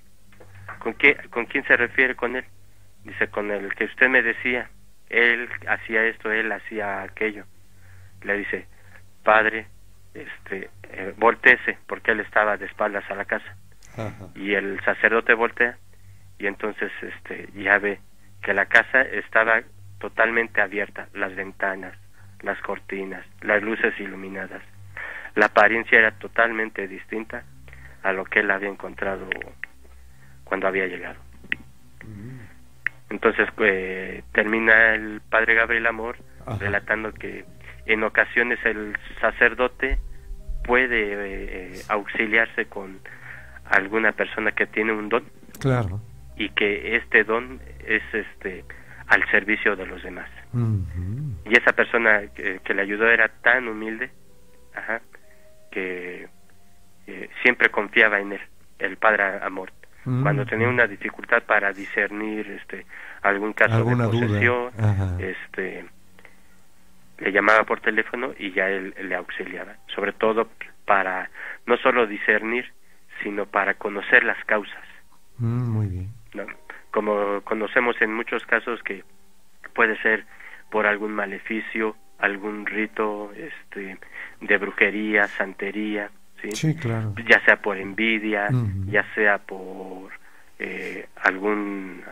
[0.78, 2.44] ¿Con, qué, ¿Con quién se refiere con él?
[3.02, 4.70] Dice, con el que usted me decía.
[5.10, 7.44] Él hacía esto, él hacía aquello.
[8.22, 8.66] Le dice,
[9.22, 9.66] padre,
[10.14, 11.14] este, eh,
[11.86, 13.56] porque él estaba de espaldas a la casa.
[14.34, 15.78] Y el sacerdote voltea
[16.38, 18.00] y entonces este, ya ve
[18.42, 19.62] que la casa estaba
[20.00, 21.96] totalmente abierta, las ventanas,
[22.40, 24.62] las cortinas, las luces iluminadas
[25.34, 27.44] la apariencia era totalmente distinta
[28.02, 29.28] a lo que él había encontrado
[30.44, 31.16] cuando había llegado.
[33.10, 36.16] Entonces eh, termina el padre Gabriel Amor
[36.58, 37.44] relatando que
[37.86, 39.98] en ocasiones el sacerdote
[40.64, 42.98] puede eh, auxiliarse con
[43.64, 45.24] alguna persona que tiene un don
[45.60, 46.00] claro.
[46.36, 48.64] y que este don es este
[49.06, 50.30] al servicio de los demás
[51.44, 54.10] y esa persona que, que, le ayudó era tan humilde
[54.74, 55.00] ajá,
[55.74, 56.28] que
[57.42, 58.40] siempre confiaba en él,
[58.78, 59.72] el Padre Amor.
[60.04, 60.22] Mm.
[60.22, 62.86] Cuando tenía una dificultad para discernir este
[63.22, 64.70] algún caso de posesión,
[65.18, 65.86] este
[67.18, 70.48] le llamaba por teléfono y ya él, le auxiliaba, sobre todo
[70.84, 71.30] para
[71.66, 72.72] no solo discernir,
[73.22, 74.84] sino para conocer las causas.
[75.38, 76.10] Mm, muy bien.
[76.90, 79.04] Como conocemos en muchos casos que
[79.74, 80.24] puede ser
[80.70, 83.98] por algún maleficio, algún rito este
[84.40, 86.10] de brujería, santería,
[86.52, 86.74] ¿sí?
[86.74, 87.14] claro.
[87.28, 88.48] ya sea por envidia,
[88.86, 90.10] ya sea por
[90.58, 92.02] eh, algún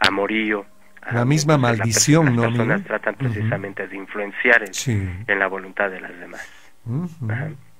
[0.00, 0.66] amorío.
[1.12, 2.42] La misma maldición, ¿no?
[2.42, 6.74] Las personas tratan precisamente de influenciar en, la voluntad de las demás.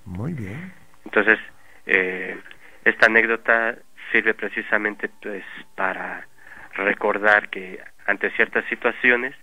[0.05, 0.73] Muy bien.
[1.05, 1.39] Entonces,
[1.87, 2.39] eh,
[2.85, 3.77] esta anécdota
[4.13, 6.27] sirve precisamente pues para
[6.75, 9.35] recordar que ante ciertas situaciones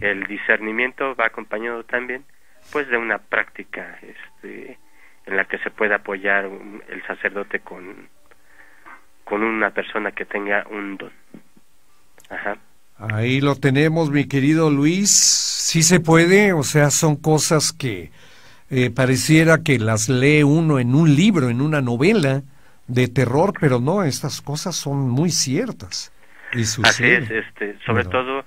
[0.00, 2.24] el discernimiento va acompañado también
[2.70, 4.78] pues de una práctica este
[5.26, 6.48] en la que se puede apoyar
[6.88, 8.08] el sacerdote con
[9.24, 11.12] con una persona que tenga un don.
[12.28, 12.58] Ajá.
[12.98, 15.10] Ahí lo tenemos, mi querido Luis.
[15.10, 18.10] Sí se puede, o sea, son cosas que
[18.70, 22.42] eh, pareciera que las lee uno en un libro, en una novela
[22.86, 26.12] de terror, pero no, estas cosas son muy ciertas.
[26.52, 28.44] Y Así es, este, sobre todo,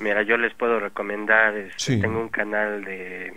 [0.00, 3.34] mira, yo les puedo recomendar, este, tengo un canal de,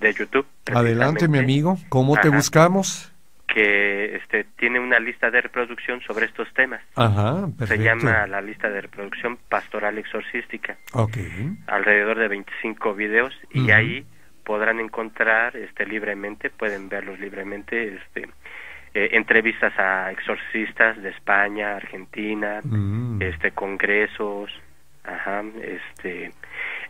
[0.00, 0.46] de, YouTube.
[0.72, 3.12] Adelante, mi amigo, ¿cómo te buscamos?
[3.46, 6.82] que este, tiene una lista de reproducción sobre estos temas.
[6.94, 10.76] Ajá, Se llama la lista de reproducción pastoral exorcística.
[10.92, 11.56] Okay.
[11.66, 14.04] Alrededor de 25 videos y ahí
[14.44, 18.28] podrán encontrar este libremente, pueden verlos libremente, este
[18.94, 23.20] eh, entrevistas a exorcistas de España, Argentina, mm.
[23.22, 24.50] este congresos,
[25.06, 26.32] ajá, este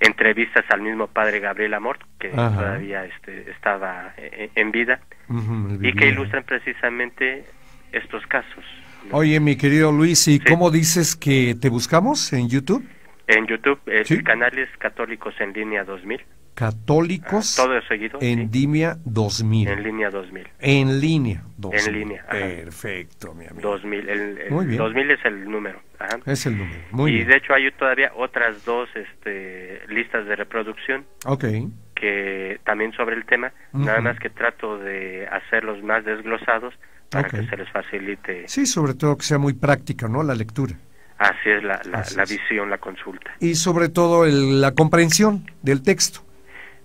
[0.01, 5.01] entrevistas al mismo padre Gabriel Amort que todavía este, estaba eh, en vida
[5.81, 7.45] y que ilustran precisamente
[7.93, 8.65] estos casos.
[9.11, 12.87] Oye, mi querido Luis, ¿y cómo dices que te buscamos en YouTube?
[13.29, 16.21] En YouTube, el canal es Católicos en Línea 2000.
[16.57, 19.69] Católicos ah, todo seguido, en Línea 2000.
[19.69, 20.49] En línea 2000.
[20.59, 21.87] En línea 2000.
[21.87, 22.27] En línea.
[22.27, 23.73] Perfecto, mi amigo.
[23.73, 24.79] 2000, el, el Muy bien.
[24.79, 25.83] 2000 es el número.
[25.99, 26.19] Ajá.
[26.25, 26.81] Es el número.
[26.93, 31.05] Muy y de hecho hay todavía otras dos este, listas de reproducción.
[31.27, 31.45] Ok.
[31.95, 36.73] Que también sobre el tema, nada más que trato de hacerlos más desglosados
[37.11, 38.49] para que se les facilite.
[38.49, 40.23] Sí, sobre todo que sea muy práctica, ¿no?
[40.23, 40.75] La lectura.
[41.19, 43.33] Así es la, la, visión, la consulta.
[43.41, 46.26] Y sobre todo la comprensión del texto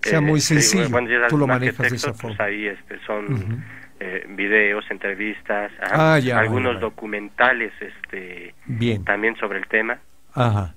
[0.02, 0.88] sea muy eh, sencillo.
[1.28, 3.64] Tú lo manejas de esa pues ahí este, son
[4.00, 9.04] eh, videos, entrevistas, ah, algunos documentales este, Bien.
[9.04, 9.98] también sobre el tema,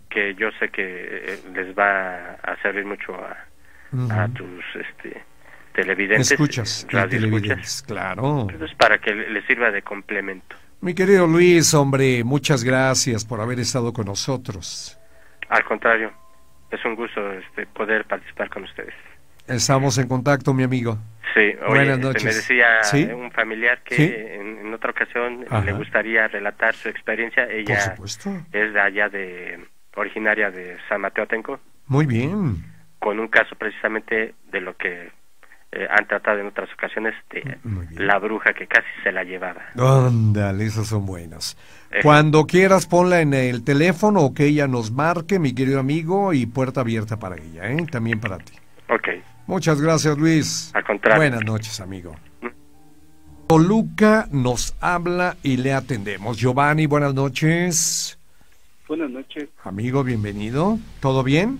[0.09, 5.23] que yo sé que eh, les va a servir mucho a, a tus este,
[5.73, 6.31] televidentes.
[6.31, 8.47] Escuchas, televidentes, claro.
[8.49, 10.55] Entonces, para que les sirva de complemento.
[10.81, 14.99] Mi querido Luis, hombre, muchas gracias por haber estado con nosotros.
[15.49, 16.11] Al contrario,
[16.69, 18.93] es un gusto este, poder participar con ustedes.
[19.47, 20.97] Estamos en contacto, mi amigo.
[21.33, 22.23] Sí, Buenas noches.
[22.23, 27.47] me decía un familiar que en, otra ocasión le gustaría relatar su experiencia.
[27.49, 27.95] Ella
[28.51, 29.59] es de allá de
[29.95, 31.59] originaria de San Mateo Atenco.
[31.87, 32.63] Muy bien.
[32.99, 35.11] Con un caso precisamente de lo que
[35.71, 37.57] eh, han tratado en otras ocasiones de
[37.97, 39.61] la bruja que casi se la llevaba.
[39.77, 41.57] Ándale, esos son buenos.
[41.91, 41.99] Eh.
[42.01, 46.45] Cuando quieras ponla en el teléfono o que ella nos marque, mi querido amigo, y
[46.45, 47.85] puerta abierta para ella, ¿eh?
[47.91, 48.53] también para ti.
[48.87, 49.09] Ok.
[49.47, 50.71] Muchas gracias, Luis.
[50.73, 51.17] Al contrario.
[51.17, 52.15] Buenas noches, amigo.
[53.47, 56.37] Toluca nos habla y le atendemos.
[56.37, 58.17] Giovanni, buenas noches.
[58.87, 59.49] Buenas noches.
[59.63, 60.79] Amigo, bienvenido.
[60.99, 61.59] ¿Todo bien?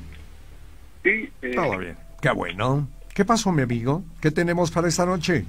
[1.03, 1.29] Sí.
[1.43, 1.51] Eh...
[1.53, 1.95] Todo bien.
[2.21, 2.87] Qué bueno.
[3.13, 4.03] ¿Qué pasó, mi amigo?
[4.19, 5.45] ¿Qué tenemos para esta noche?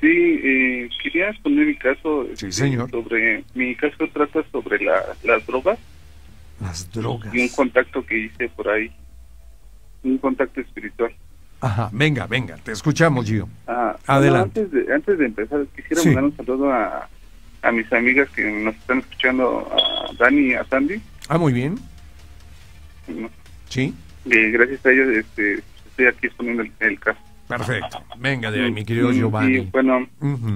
[0.00, 2.24] Sí, eh, quería exponer mi caso.
[2.28, 2.90] Sí, este, señor.
[2.90, 5.78] Sobre, mi caso trata sobre las drogas.
[6.58, 7.34] Las drogas.
[7.34, 8.90] Y un contacto que hice por ahí
[10.02, 11.12] un contacto espiritual.
[11.60, 13.48] Ajá, venga, venga, te escuchamos, Gio.
[13.66, 14.60] Ah, Adelante.
[14.60, 17.08] antes, de, antes de empezar, quisiera mandar un saludo a,
[17.62, 21.00] a mis amigas que nos están escuchando, a Dani y a Sandy.
[21.28, 21.78] Ah, muy bien.
[23.68, 23.94] Sí.
[24.30, 27.20] Eh, gracias a ellos este, estoy aquí exponiendo el, caso.
[27.46, 28.02] Perfecto.
[28.18, 29.68] Venga de ahí, mi querido Giovanni.
[29.72, 30.06] bueno,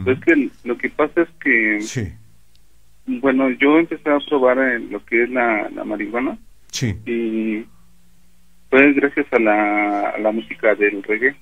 [0.06, 1.80] es que lo que pasa es que...
[1.82, 2.12] Sí.
[3.06, 4.56] Bueno, yo empecé a probar
[4.90, 6.38] lo que es la, la marihuana.
[6.70, 6.96] Sí.
[7.04, 7.66] Y
[8.74, 11.36] fue gracias a la, la música del reggae.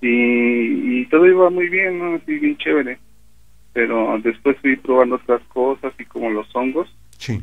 [0.00, 2.14] y, todo iba muy bien, ¿no?
[2.14, 2.98] Así bien chévere.
[3.72, 6.88] Pero después fui probando otras cosas, y como los hongos.
[7.18, 7.42] Sí.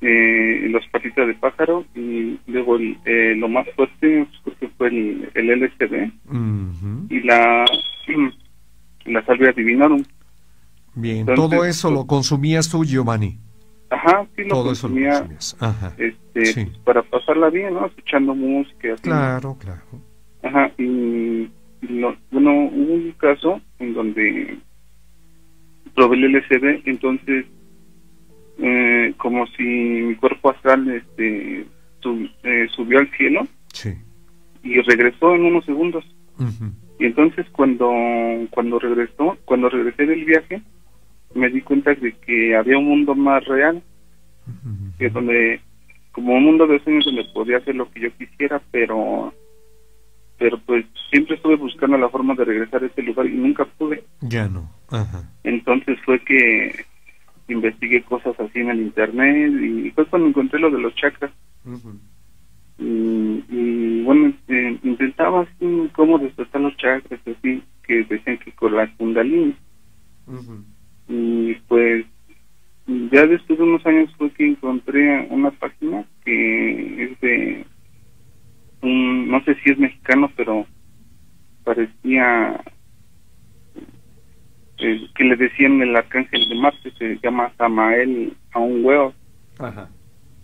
[0.00, 5.62] Eh, los patitas de pájaro y luego eh, lo más fuerte pues, fue el, el
[5.62, 6.12] LSD
[7.08, 7.64] y la
[9.06, 10.02] la salvia divinarum.
[10.94, 13.38] Bien, todo eso lo consumías tú, Giovanni.
[13.90, 15.28] Ajá, sí lo Todo consumía,
[15.60, 15.94] Ajá.
[15.96, 17.86] Este, pues, para pasarla bien, ¿no?
[17.86, 18.96] Escuchando música.
[19.00, 19.82] Claro, claro.
[20.42, 21.48] Ajá, y,
[22.30, 24.58] bueno, hubo un caso en donde
[25.94, 27.46] probé el LCD, entonces,
[28.58, 31.66] eh, como si mi cuerpo astral este,
[32.42, 33.94] eh, subió al cielo sí.
[34.62, 36.04] y regresó en unos segundos.
[36.98, 37.90] Y entonces cuando
[38.50, 40.62] cuando regresó, cuando regresé del viaje,
[41.36, 43.82] me di cuenta de que había un mundo más real,
[44.98, 45.60] que donde,
[46.12, 49.32] como un mundo de sueños donde podía hacer lo que yo quisiera, pero
[50.38, 54.04] pero pues siempre estuve buscando la forma de regresar a ese lugar y nunca pude.
[54.20, 54.70] Ya no.
[55.44, 56.84] Entonces fue que
[57.48, 61.30] investigué cosas así en el internet y fue cuando encontré lo de los chakras.
[62.78, 68.92] y, bueno, eh, intentaba así cómo despertar los chakras, así que decían que con la
[68.96, 69.56] kundalini.
[71.08, 72.04] Y pues
[72.86, 77.64] ya después de unos años fue que encontré una página que es de
[78.82, 80.66] un, no sé si es mexicano, pero
[81.64, 82.60] parecía
[84.78, 89.14] eh, que le decían el arcángel de Marte, se llama Samael a un huevo.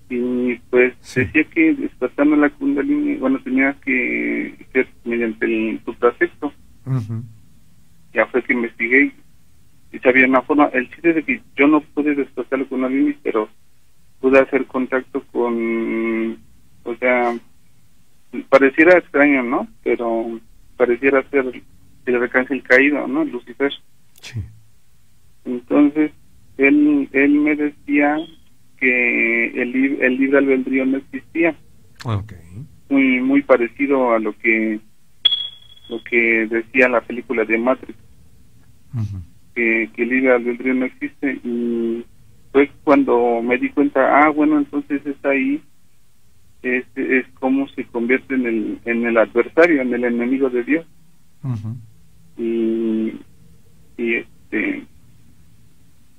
[0.09, 6.53] Y pues decía que despertando la kundalini, bueno, tenía que ser mediante el suprasexto.
[8.13, 9.13] Ya fue que investigué
[9.93, 10.71] y sabía una forma.
[10.73, 13.49] El chiste de que yo no pude despertar la kundalini, pero
[14.21, 16.39] pude hacer contacto con,
[16.85, 17.37] o sea,
[18.49, 19.69] pareciera extraño, ¿no?
[19.83, 20.41] Pero
[20.77, 21.63] pareciera ser
[22.07, 23.25] el arcángel caído, ¿no?
[23.25, 23.73] Lucifer.
[24.21, 24.43] Sí.
[25.45, 26.13] Entonces,
[26.57, 28.17] él, él me decía
[28.79, 31.55] que el, el libre albedrío no existía.
[32.05, 32.67] Okay.
[32.89, 34.81] Muy, muy parecido a lo que
[35.89, 37.99] lo que decía la película de Matrix.
[39.55, 41.41] Que, que el libre albedrío no existe.
[41.45, 42.05] Y
[42.53, 45.63] fue cuando me di cuenta, ah, bueno, entonces está ahí
[46.63, 50.87] es, es como se convierte en el, en el adversario, en el enemigo de Dios.
[52.39, 53.13] y,
[53.99, 54.85] y este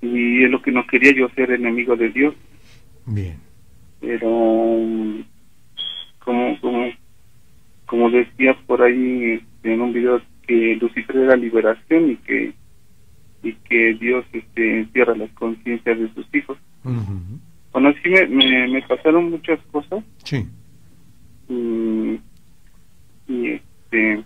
[0.01, 2.35] y es lo que no quería yo ser enemigo de Dios.
[3.05, 3.37] Bien.
[4.01, 4.27] Pero
[6.19, 6.91] como como
[7.85, 12.53] como decía por ahí en un video que Lucifer era liberación y que
[13.43, 16.57] y que Dios este encierra las conciencias de sus hijos.
[17.71, 20.03] Bueno, sí me, me, pasaron muchas cosas.
[20.23, 20.47] Sí.
[21.49, 22.19] Y,
[23.27, 24.23] este...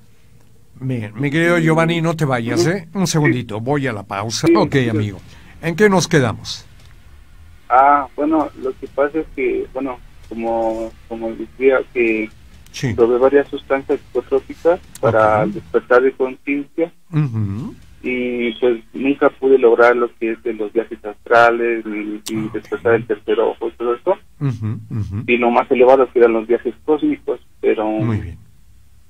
[0.79, 2.87] Bien, mi querido Giovanni, no te vayas, ¿eh?
[2.93, 4.47] Un segundito, voy a la pausa.
[4.55, 5.19] ok, amigo.
[5.61, 6.65] ¿En qué nos quedamos?
[7.69, 9.97] Ah, bueno, lo que pasa es que, bueno,
[10.29, 12.29] como, como decía, que
[12.71, 12.93] sí.
[12.93, 16.91] sobre varias sustancias psicotrópicas para despertar de conciencia
[18.03, 22.95] y pues nunca pude lograr lo que es de los viajes astrales y, y despertar
[22.95, 24.17] el tercer ojo y todo eso.
[25.25, 27.85] Y lo más elevado que eran los viajes cósmicos pero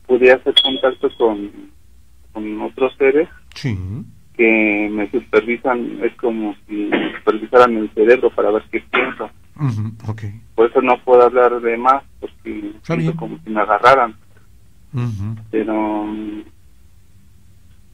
[0.08, 1.52] pude hacer contacto con,
[2.32, 3.28] con otros seres
[4.36, 9.30] que me supervisan es como si supervisaran el cerebro para ver qué pienso.
[10.56, 14.16] Por eso no puedo hablar de más porque siento como si me agarraran.
[15.52, 16.08] Pero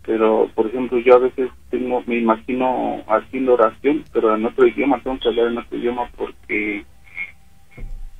[0.06, 5.00] pero por ejemplo yo a veces tengo me imagino haciendo oración pero en otro idioma
[5.02, 6.86] tengo que hablar en otro idioma porque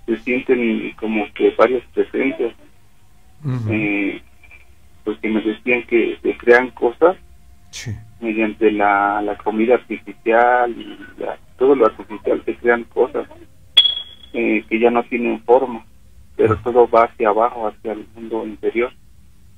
[0.06, 2.54] se sienten como que varias presencias.
[3.70, 4.22] Eh,
[5.04, 7.18] pues que me decían que se crean cosas
[8.22, 10.98] mediante la, la comida artificial y
[11.58, 13.28] todo lo artificial se crean cosas
[14.32, 15.86] eh, que ya no tienen forma
[16.38, 18.94] pero todo va hacia abajo hacia el mundo interior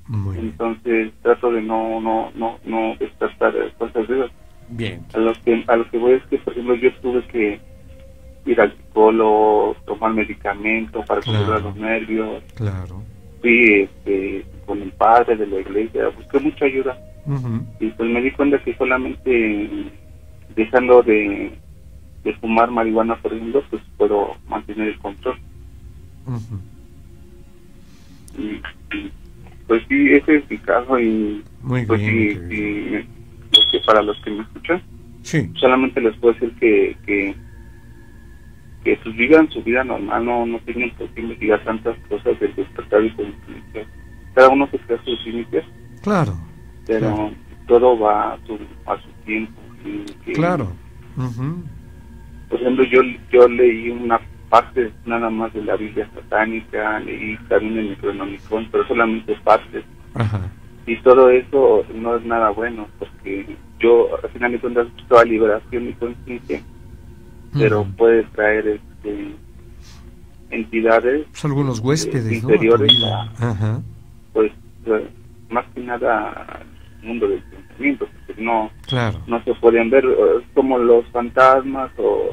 [0.08, 4.30] entonces trato de no no no no despertar cosas de.
[4.68, 5.04] Bien.
[5.14, 7.60] A lo que a lo que voy es que por ejemplo yo tuve que
[8.46, 12.42] ir al psicólogo, tomar medicamento para controlar los nervios.
[12.54, 13.02] Claro.
[13.40, 16.96] Fui este, con el padre de la iglesia, busqué mucha ayuda.
[17.80, 19.90] Y pues me di cuenta que solamente
[20.54, 21.52] dejando de,
[22.22, 25.36] de fumar marihuana, por ejemplo, pues puedo mantener el control.
[28.38, 28.60] y,
[29.66, 34.42] pues sí, ese es mi caso y Muy pues bien, sí, para los que me
[34.42, 34.82] escuchan,
[35.22, 35.50] sí.
[35.54, 37.34] solamente les puedo decir que, que,
[38.84, 42.54] que pues vivan su vida normal, no, no tienen por qué investigar tantas cosas del
[42.54, 43.12] despertar y
[44.34, 45.64] Cada uno se crea sus límites.
[46.02, 46.36] Claro.
[46.86, 47.32] Pero
[47.66, 49.60] todo va a su, a su tiempo.
[50.34, 50.72] claro.
[52.48, 53.00] Por ejemplo, yo,
[53.32, 58.86] yo leí una partes nada más de la Biblia satánica, leí también el Necronomicon, pero
[58.86, 59.84] solamente partes.
[60.86, 65.88] Y todo eso no es nada bueno, porque yo, al final de cuentas, toda liberación
[65.88, 66.62] y conciencia,
[67.52, 69.34] pero puede traer este,
[70.50, 72.92] entidades pues algunos huéspedes inferiores
[74.32, 74.52] pues
[74.86, 75.08] eh,
[75.50, 76.60] más que nada
[77.02, 79.18] mundo del pensamiento porque no claro.
[79.26, 80.04] no se pueden ver
[80.54, 82.30] como los fantasmas o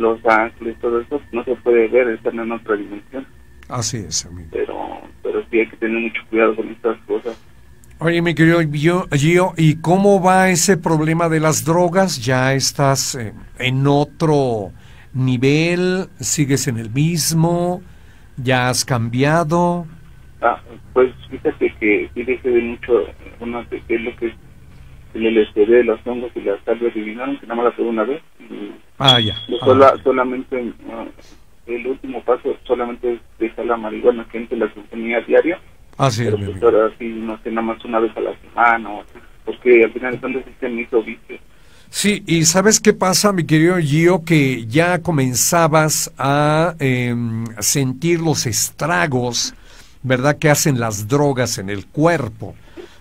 [0.00, 3.26] los ángeles, todo eso no se puede ver, están en otra dimensión.
[3.68, 4.48] Así es, amigo.
[4.50, 7.50] Pero, pero sí hay que tener mucho cuidado con estas cosas.
[7.98, 8.60] Oye, mi querido
[9.12, 12.24] Gio, ¿y cómo va ese problema de las drogas?
[12.24, 14.72] ¿Ya estás eh, en otro
[15.12, 16.06] nivel?
[16.18, 17.82] ¿Sigues en el mismo?
[18.38, 19.86] ¿Ya has cambiado?
[20.40, 20.58] Ah,
[20.94, 23.04] pues fíjate que sí dejé de mucho
[23.38, 24.34] una de lo que es
[25.12, 28.22] el LSD, los hongos y las salvas adivinaron, que nada más la una vez.
[29.00, 29.34] Ah, ya.
[29.60, 29.94] Ah.
[30.04, 31.06] Solamente, ah,
[31.66, 35.56] el último paso solamente es dejar la marihuana que antes la consumía diario.
[35.98, 38.90] Ah, sí, pero pues ahora sí, no sé, nada más una vez a la semana,
[39.44, 41.38] porque al final sí se me hizo vicio.
[41.90, 44.24] Sí, y ¿sabes qué pasa, mi querido Gio?
[44.24, 49.54] Que ya comenzabas a em, sentir los estragos,
[50.02, 52.54] ¿verdad?, que hacen las drogas en el cuerpo,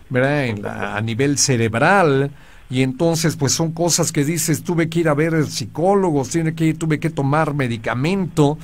[0.09, 2.31] ¿verdad?, a nivel cerebral.
[2.69, 6.73] Y entonces, pues son cosas que dices, tuve que ir a ver psicólogos, tiene que,
[6.73, 8.57] tuve que tomar medicamento,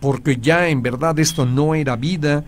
[0.00, 2.44] porque ya en verdad esto no era vida.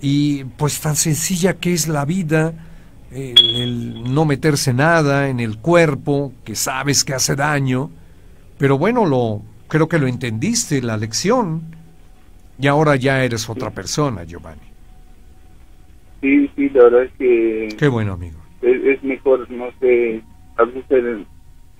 [0.00, 2.54] Y pues tan sencilla que es la vida,
[3.10, 7.90] el, no meterse nada en el cuerpo, que sabes que hace daño,
[8.58, 11.62] pero bueno, lo creo que lo entendiste, la lección,
[12.58, 14.60] y ahora ya eres otra persona, Giovanni.
[16.20, 17.76] Sí, sí, la verdad es que...
[17.76, 18.38] Qué bueno, amigo.
[18.62, 20.22] Es, mejor, no sé,
[20.56, 21.26] a veces,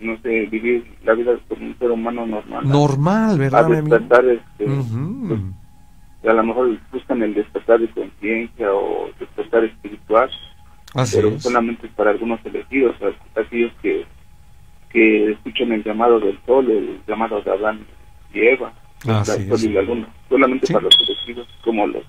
[0.00, 2.68] no sé, vivir la vida como un ser humano normal.
[2.68, 5.40] Normal, ¿verdad, a despertar, este, pues,
[6.26, 10.30] a lo mejor buscan el despertar de conciencia o despertar espiritual
[11.12, 12.94] pero solamente para algunos elegidos,
[13.34, 14.06] aquellos que,
[14.90, 17.80] que escuchan el llamado del sol, el llamado de Adán
[18.32, 18.72] y Eva,
[19.04, 22.04] el sol y la luna, solamente para los elegidos, como los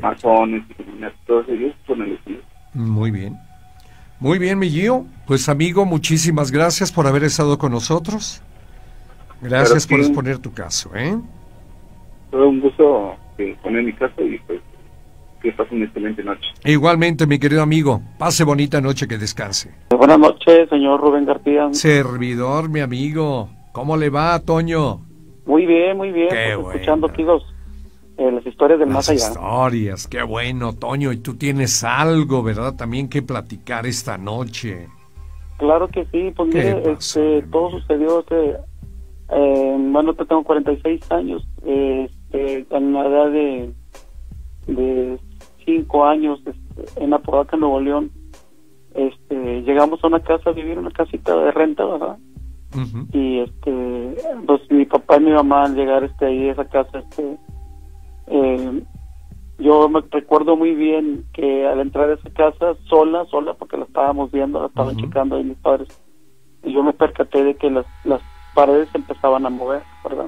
[0.00, 2.44] masones y todos ellos son elegidos.
[2.72, 3.36] Muy bien.
[4.22, 5.04] Muy bien, mi Gio.
[5.26, 8.40] Pues amigo, muchísimas gracias por haber estado con nosotros.
[9.40, 11.18] Gracias por exponer tu caso, ¿eh?
[12.30, 14.60] Fue un gusto eh, poner mi caso y pues
[15.42, 16.46] que pase una excelente noche.
[16.64, 19.74] Igualmente, mi querido amigo, pase bonita noche, que descanse.
[19.90, 21.70] Buenas noches, señor Rubén García.
[21.72, 23.48] Servidor, mi amigo.
[23.72, 25.00] ¿Cómo le va, Toño?
[25.46, 26.28] Muy bien, muy bien.
[26.28, 27.24] Pues, escuchando aquí
[28.16, 29.28] eh, las historias del más allá.
[29.28, 31.12] historias, qué bueno, Toño.
[31.12, 32.74] Y tú tienes algo, ¿verdad?
[32.76, 34.88] También que platicar esta noche.
[35.58, 38.56] Claro que sí, pues mire, este, todo sucedió este,
[39.30, 43.72] eh, bueno, te tengo 46 años, este, a la edad de,
[44.66, 45.18] de
[45.64, 48.10] cinco años este, en Apodaca, Nuevo León,
[48.94, 52.18] este, llegamos a una casa a vivir, una casita de renta, ¿verdad?
[53.12, 56.98] Y este, pues mi papá y mi mamá al llegar este ahí a esa casa,
[56.98, 57.36] este,
[58.32, 58.82] eh,
[59.58, 63.84] yo me recuerdo muy bien que al entrar a esa casa sola, sola, porque la
[63.84, 66.00] estábamos viendo, la estaban checando ahí mis padres,
[66.64, 68.20] y yo me percaté de que las, las
[68.54, 70.26] paredes empezaban a mover, ¿verdad?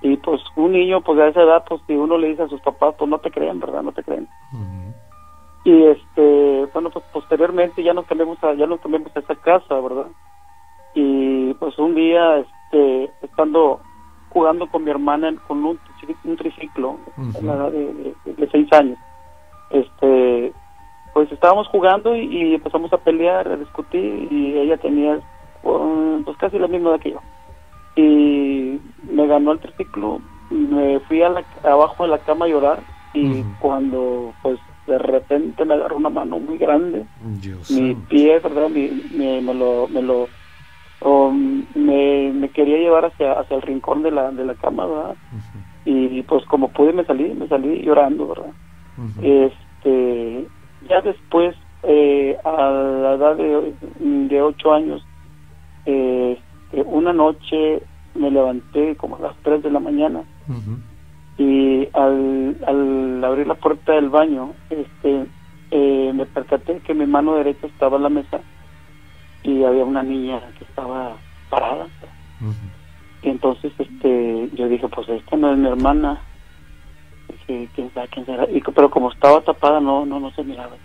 [0.00, 2.60] y pues un niño pues a esa edad pues si uno le dice a sus
[2.60, 4.28] papás pues no te creen verdad no te creen
[5.64, 9.80] y este bueno pues posteriormente ya nos cambiamos a ya nos cambiamos a esa casa
[9.80, 10.06] verdad
[10.94, 13.80] y pues un día este estando
[14.28, 15.80] jugando con mi hermana con un,
[16.24, 18.98] un triciclo a la edad de, seis años.
[19.70, 20.52] Este
[21.12, 25.18] pues estábamos jugando y, empezamos a pelear a discutir y ella tenía
[25.62, 27.20] pues casi la misma edad que yo.
[27.96, 28.80] Y
[29.10, 30.20] me ganó el triciclo,
[30.50, 32.80] me fui a la, abajo de la cama a llorar
[33.14, 37.04] y cuando pues de repente me agarró una mano muy grande,
[37.70, 38.68] mi pie, ¿verdad?
[38.68, 40.28] me, lo, me lo
[41.74, 45.14] me, quería llevar hacia, hacia el rincón de la, de la cama, ¿verdad?
[45.90, 48.52] Y pues como pude me salí, me salí llorando, ¿verdad?
[49.22, 50.46] Este,
[50.86, 55.02] ya después, eh, a la edad de, de ocho años,
[55.86, 56.38] eh,
[56.84, 57.80] una noche
[58.14, 60.24] me levanté como a las 3 de la mañana
[61.38, 65.26] y al, al, abrir la puerta del baño este
[65.70, 68.40] eh, me percaté que mi mano derecha estaba en la mesa
[69.44, 71.16] y había una niña que estaba
[71.48, 71.86] parada
[73.22, 76.20] y entonces este yo dije pues esta no es mi hermana.
[77.28, 80.76] Dije quién sabe quién será y, pero como estaba tapada no no no se miraba.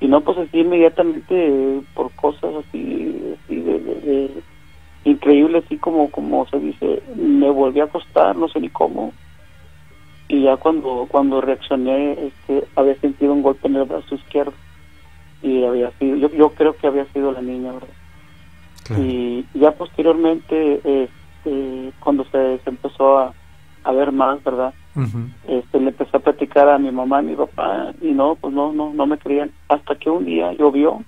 [0.00, 4.30] Y no pues así inmediatamente por cosas así, así de
[5.04, 9.12] increíble así como como se dice me volví a acostar no sé ni cómo.
[10.28, 14.54] Y ya cuando cuando reaccioné este había sentido un golpe en el brazo izquierdo.
[15.42, 17.88] Y había sido yo, yo creo que había sido la niña verdad
[18.94, 20.80] y ya posteriormente
[21.46, 23.34] este cuando se, empezó a,
[23.84, 24.74] a, ver más verdad
[25.46, 28.72] este le empecé a platicar a mi mamá y mi papá y no pues no
[28.72, 29.50] no no me creían.
[29.68, 31.02] Hasta que un día llovió.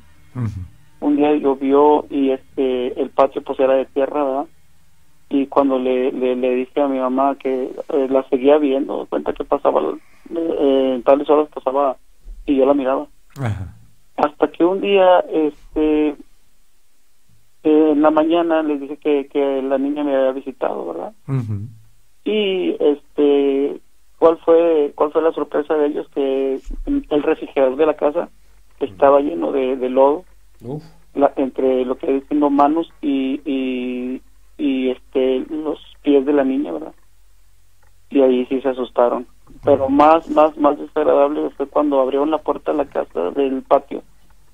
[1.01, 4.47] Un día llovió y este el patio pues era de tierra, ¿verdad?
[5.30, 9.45] Y cuando le, le, dije a mi mamá que eh, la seguía viendo, cuenta que
[9.45, 11.97] pasaba, eh, en tales horas pasaba
[12.47, 13.07] y yo la miraba.
[14.16, 16.16] hasta que un día, este,
[17.62, 21.12] en la mañana les dije que, que la niña me había visitado, ¿verdad?
[22.24, 23.80] Y este,
[24.18, 26.09] ¿cuál fue, cuál fue la sorpresa de ellos?
[26.14, 28.28] Que el refrigerador de la casa
[28.80, 30.24] estaba lleno de, de lodo,
[31.36, 34.22] entre lo que dicen manos y, y,
[34.56, 36.94] y este, los pies de la niña, ¿verdad?
[38.11, 39.26] Y ahí sí se asustaron.
[39.64, 44.02] Pero más, más, más desagradable fue cuando abrieron la puerta de la casa del patio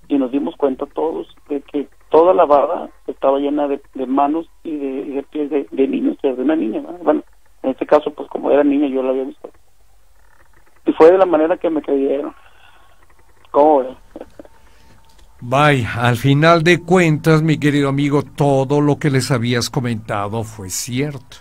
[0.09, 4.71] y nos dimos cuenta todos de que toda la barra estaba llena de, manos y
[4.71, 6.81] de, pies de, niños, de una niña.
[7.03, 7.25] Bueno,
[7.65, 9.51] en este caso, pues como era niña, yo la había visto.
[10.87, 12.33] Y fue de la manera que me creyeron.
[13.51, 13.97] ¿Cómo
[15.41, 20.71] Vaya, al final de cuentas, mi querido amigo, todo lo que les habías comentado fue
[20.71, 21.39] cierto.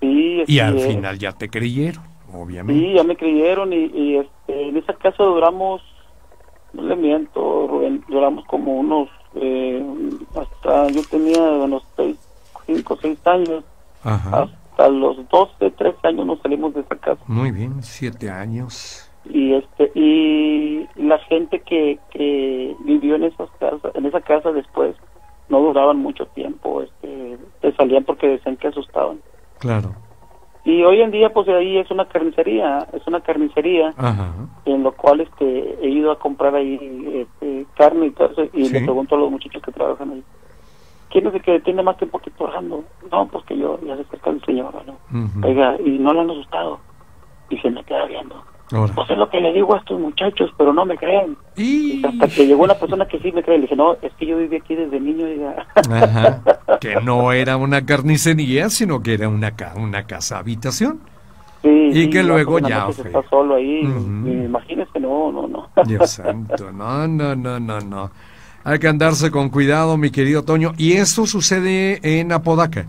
[0.00, 2.02] Sí, y al final ya te creyeron,
[2.32, 2.82] obviamente.
[2.82, 5.82] Sí, ya me creyeron y, este, en esa casa duramos,
[6.72, 9.08] no le miento, duramos como unos
[9.40, 9.84] eh,
[10.34, 12.16] hasta yo tenía unos 6,
[12.66, 13.64] 5 o 6 años.
[14.04, 17.20] Hasta los 12, 13 años nos salimos de esa casa.
[17.26, 19.10] Muy bien, 7 años.
[19.24, 24.96] Y este y la gente que, que vivió en esas casas, en esa casa después
[25.48, 29.20] no duraban mucho tiempo, este, se salían porque decían que asustaban.
[29.58, 29.94] Claro.
[30.68, 33.94] Y hoy en día, pues ahí es una carnicería, es una carnicería,
[34.66, 38.68] en lo cual este, he ido a comprar ahí este, carne y todo eso, y
[38.68, 40.22] le pregunto a los muchachos que trabajan ahí,
[41.08, 42.84] ¿quién es el que tiene más tiempo que trabajando?
[43.10, 44.98] No, pues que yo, ya se acerca el señor, ¿no?
[45.42, 46.80] Oiga, y no le han asustado,
[47.48, 48.36] y se me queda viendo.
[48.70, 51.36] Pues es lo que le digo a estos muchachos, pero no me creen.
[51.56, 52.04] Y...
[52.04, 54.36] Hasta que llegó una persona que sí me cree, le dije, no, es que yo
[54.36, 55.26] viví aquí desde niño.
[55.26, 55.40] Y
[56.80, 61.00] Que no era una carnicería, sino que era una, una casa habitación.
[61.62, 63.06] Sí, y que luego ya fue.
[63.06, 65.68] Está solo ahí, imagínese, no, no, no.
[65.86, 68.10] Dios santo, no, no, no, no, no.
[68.64, 70.72] Hay que andarse con cuidado, mi querido Toño.
[70.76, 72.86] ¿Y esto sucede en Apodaca?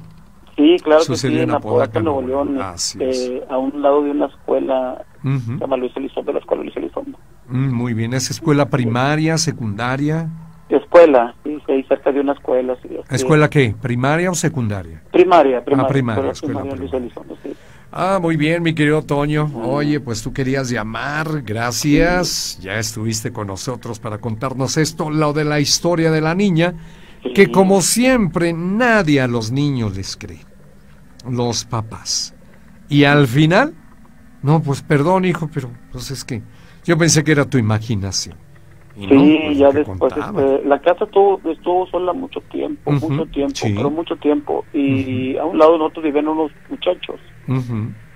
[0.59, 5.05] Sí, claro que sí, en Apodaca, Nuevo León, este, a un lado de una escuela,
[5.23, 7.17] se llama Luis Elizondo, la escuela Luis Elizondo.
[7.47, 10.27] Mm, muy bien, ¿es escuela primaria, secundaria?
[10.67, 12.75] Escuela, sí, sí cerca de una escuela.
[12.81, 13.73] Sí, ¿Escuela qué?
[13.81, 15.01] ¿Primaria o secundaria?
[15.13, 15.85] Primaria, primaria.
[15.85, 17.09] Ah, primaria, escuela primaria.
[17.93, 19.49] Ah, muy bien, mi querido Toño.
[19.63, 22.59] Oye, pues tú querías llamar, gracias.
[22.61, 26.73] Ya estuviste con nosotros para contarnos esto, lo de la historia de la niña,
[27.33, 30.48] que como siempre nadie a los niños les cree
[31.27, 32.35] los papás.
[32.89, 33.73] Y al final,
[34.41, 36.41] no, pues perdón, hijo, pero pues es que
[36.85, 38.35] yo pensé que era tu imaginación.
[38.95, 43.89] sí, pues, ya después, este, la casa estuvo, estuvo sola mucho tiempo, mucho tiempo, pero
[43.89, 44.65] mucho tiempo.
[44.73, 47.19] Y a un lado nosotros vivían unos muchachos.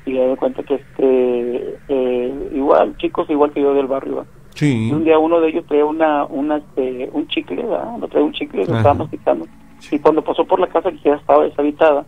[0.05, 4.25] Y me cuenta que este, eh, igual, chicos igual que yo del barrio.
[4.55, 4.91] Sí.
[4.93, 7.97] un día uno de ellos traía una, una, este, un chicle, ¿verdad?
[7.97, 9.47] No traía un chicle, lo estábamos masticando
[9.91, 12.05] y cuando pasó por la casa que ya estaba deshabitada,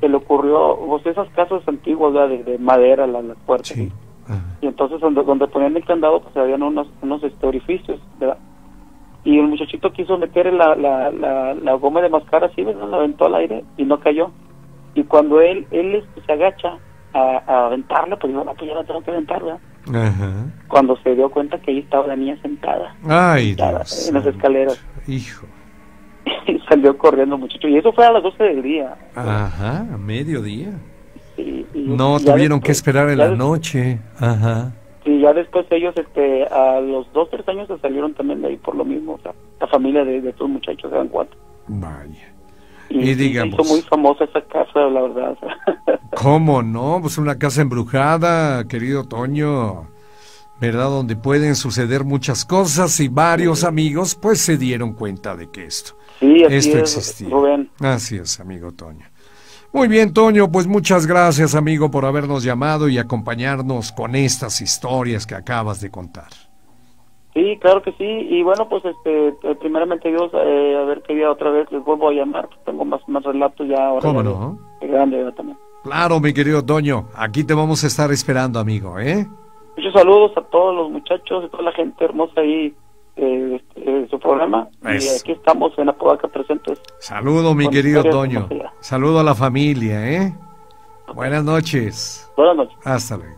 [0.00, 3.76] se le ocurrió, pues esas casas antiguas de, madera, las, las puertas.
[3.76, 8.38] Y entonces donde, donde ponían el candado, pues habían unos, unos este, orificios, ¿verdad?
[9.24, 12.88] Y el muchachito quiso meter la, la, la, goma de mascar así, ¿verdad?
[12.88, 14.30] La aventó al aire y no cayó.
[14.94, 16.78] Y cuando él, él este, se agacha
[17.12, 19.60] a, a aventarla, pues dijo, no, pues ya la tengo que aventar, ¿verdad?
[20.68, 22.94] Cuando se dio cuenta que ahí estaba la niña sentada.
[23.08, 24.84] Ay, en las escaleras.
[25.06, 25.46] Hijo.
[26.46, 27.68] Y salió corriendo muchacho.
[27.68, 28.96] Y eso fue a las 12 del día.
[29.14, 30.70] Ajá, a mediodía.
[31.74, 33.98] no tuvieron que esperar en la noche.
[34.18, 34.72] Ajá.
[35.04, 38.56] Y ya después ellos, este, a los dos, tres años se salieron también de ahí
[38.56, 39.14] por lo mismo.
[39.14, 41.38] O sea, la familia de, de estos muchachos eran cuatro.
[41.68, 42.32] Vaya.
[42.88, 43.54] Y, digamos.
[43.54, 45.36] hizo muy famosa esa casa, la verdad.
[46.16, 46.98] ¿Cómo no?
[47.00, 49.88] Pues una casa embrujada, querido Toño.
[50.60, 50.88] ¿Verdad?
[50.88, 55.96] Donde pueden suceder muchas cosas y varios amigos pues se dieron cuenta de que esto
[56.20, 57.28] Sí, Esto existía.
[57.80, 59.06] Así es, amigo Toño.
[59.72, 65.26] Muy bien, Toño, pues muchas gracias, amigo, por habernos llamado y acompañarnos con estas historias
[65.26, 66.28] que acabas de contar.
[67.34, 68.04] Sí, claro que sí.
[68.04, 71.84] Y bueno, pues este, eh, primeramente Dios, eh, a ver qué día otra vez les
[71.84, 72.48] vuelvo a llamar.
[72.64, 74.00] Tengo más, más relatos ya ahora.
[74.00, 74.58] ¿Cómo no?
[74.80, 75.58] grande también.
[75.82, 77.08] Claro, mi querido Toño.
[77.14, 79.26] Aquí te vamos a estar esperando, amigo, ¿eh?
[79.76, 82.74] Muchos saludos a todos los muchachos y toda la gente hermosa ahí
[83.16, 84.68] eh, eh, su programa.
[84.82, 86.80] Y aquí estamos en Apodaca presentes.
[86.98, 88.48] Saludo, mi querido Toño.
[88.80, 90.34] Saludo a la familia, ¿eh?
[91.14, 92.30] Buenas noches.
[92.36, 92.76] Buenas noches.
[92.84, 93.35] Hasta luego.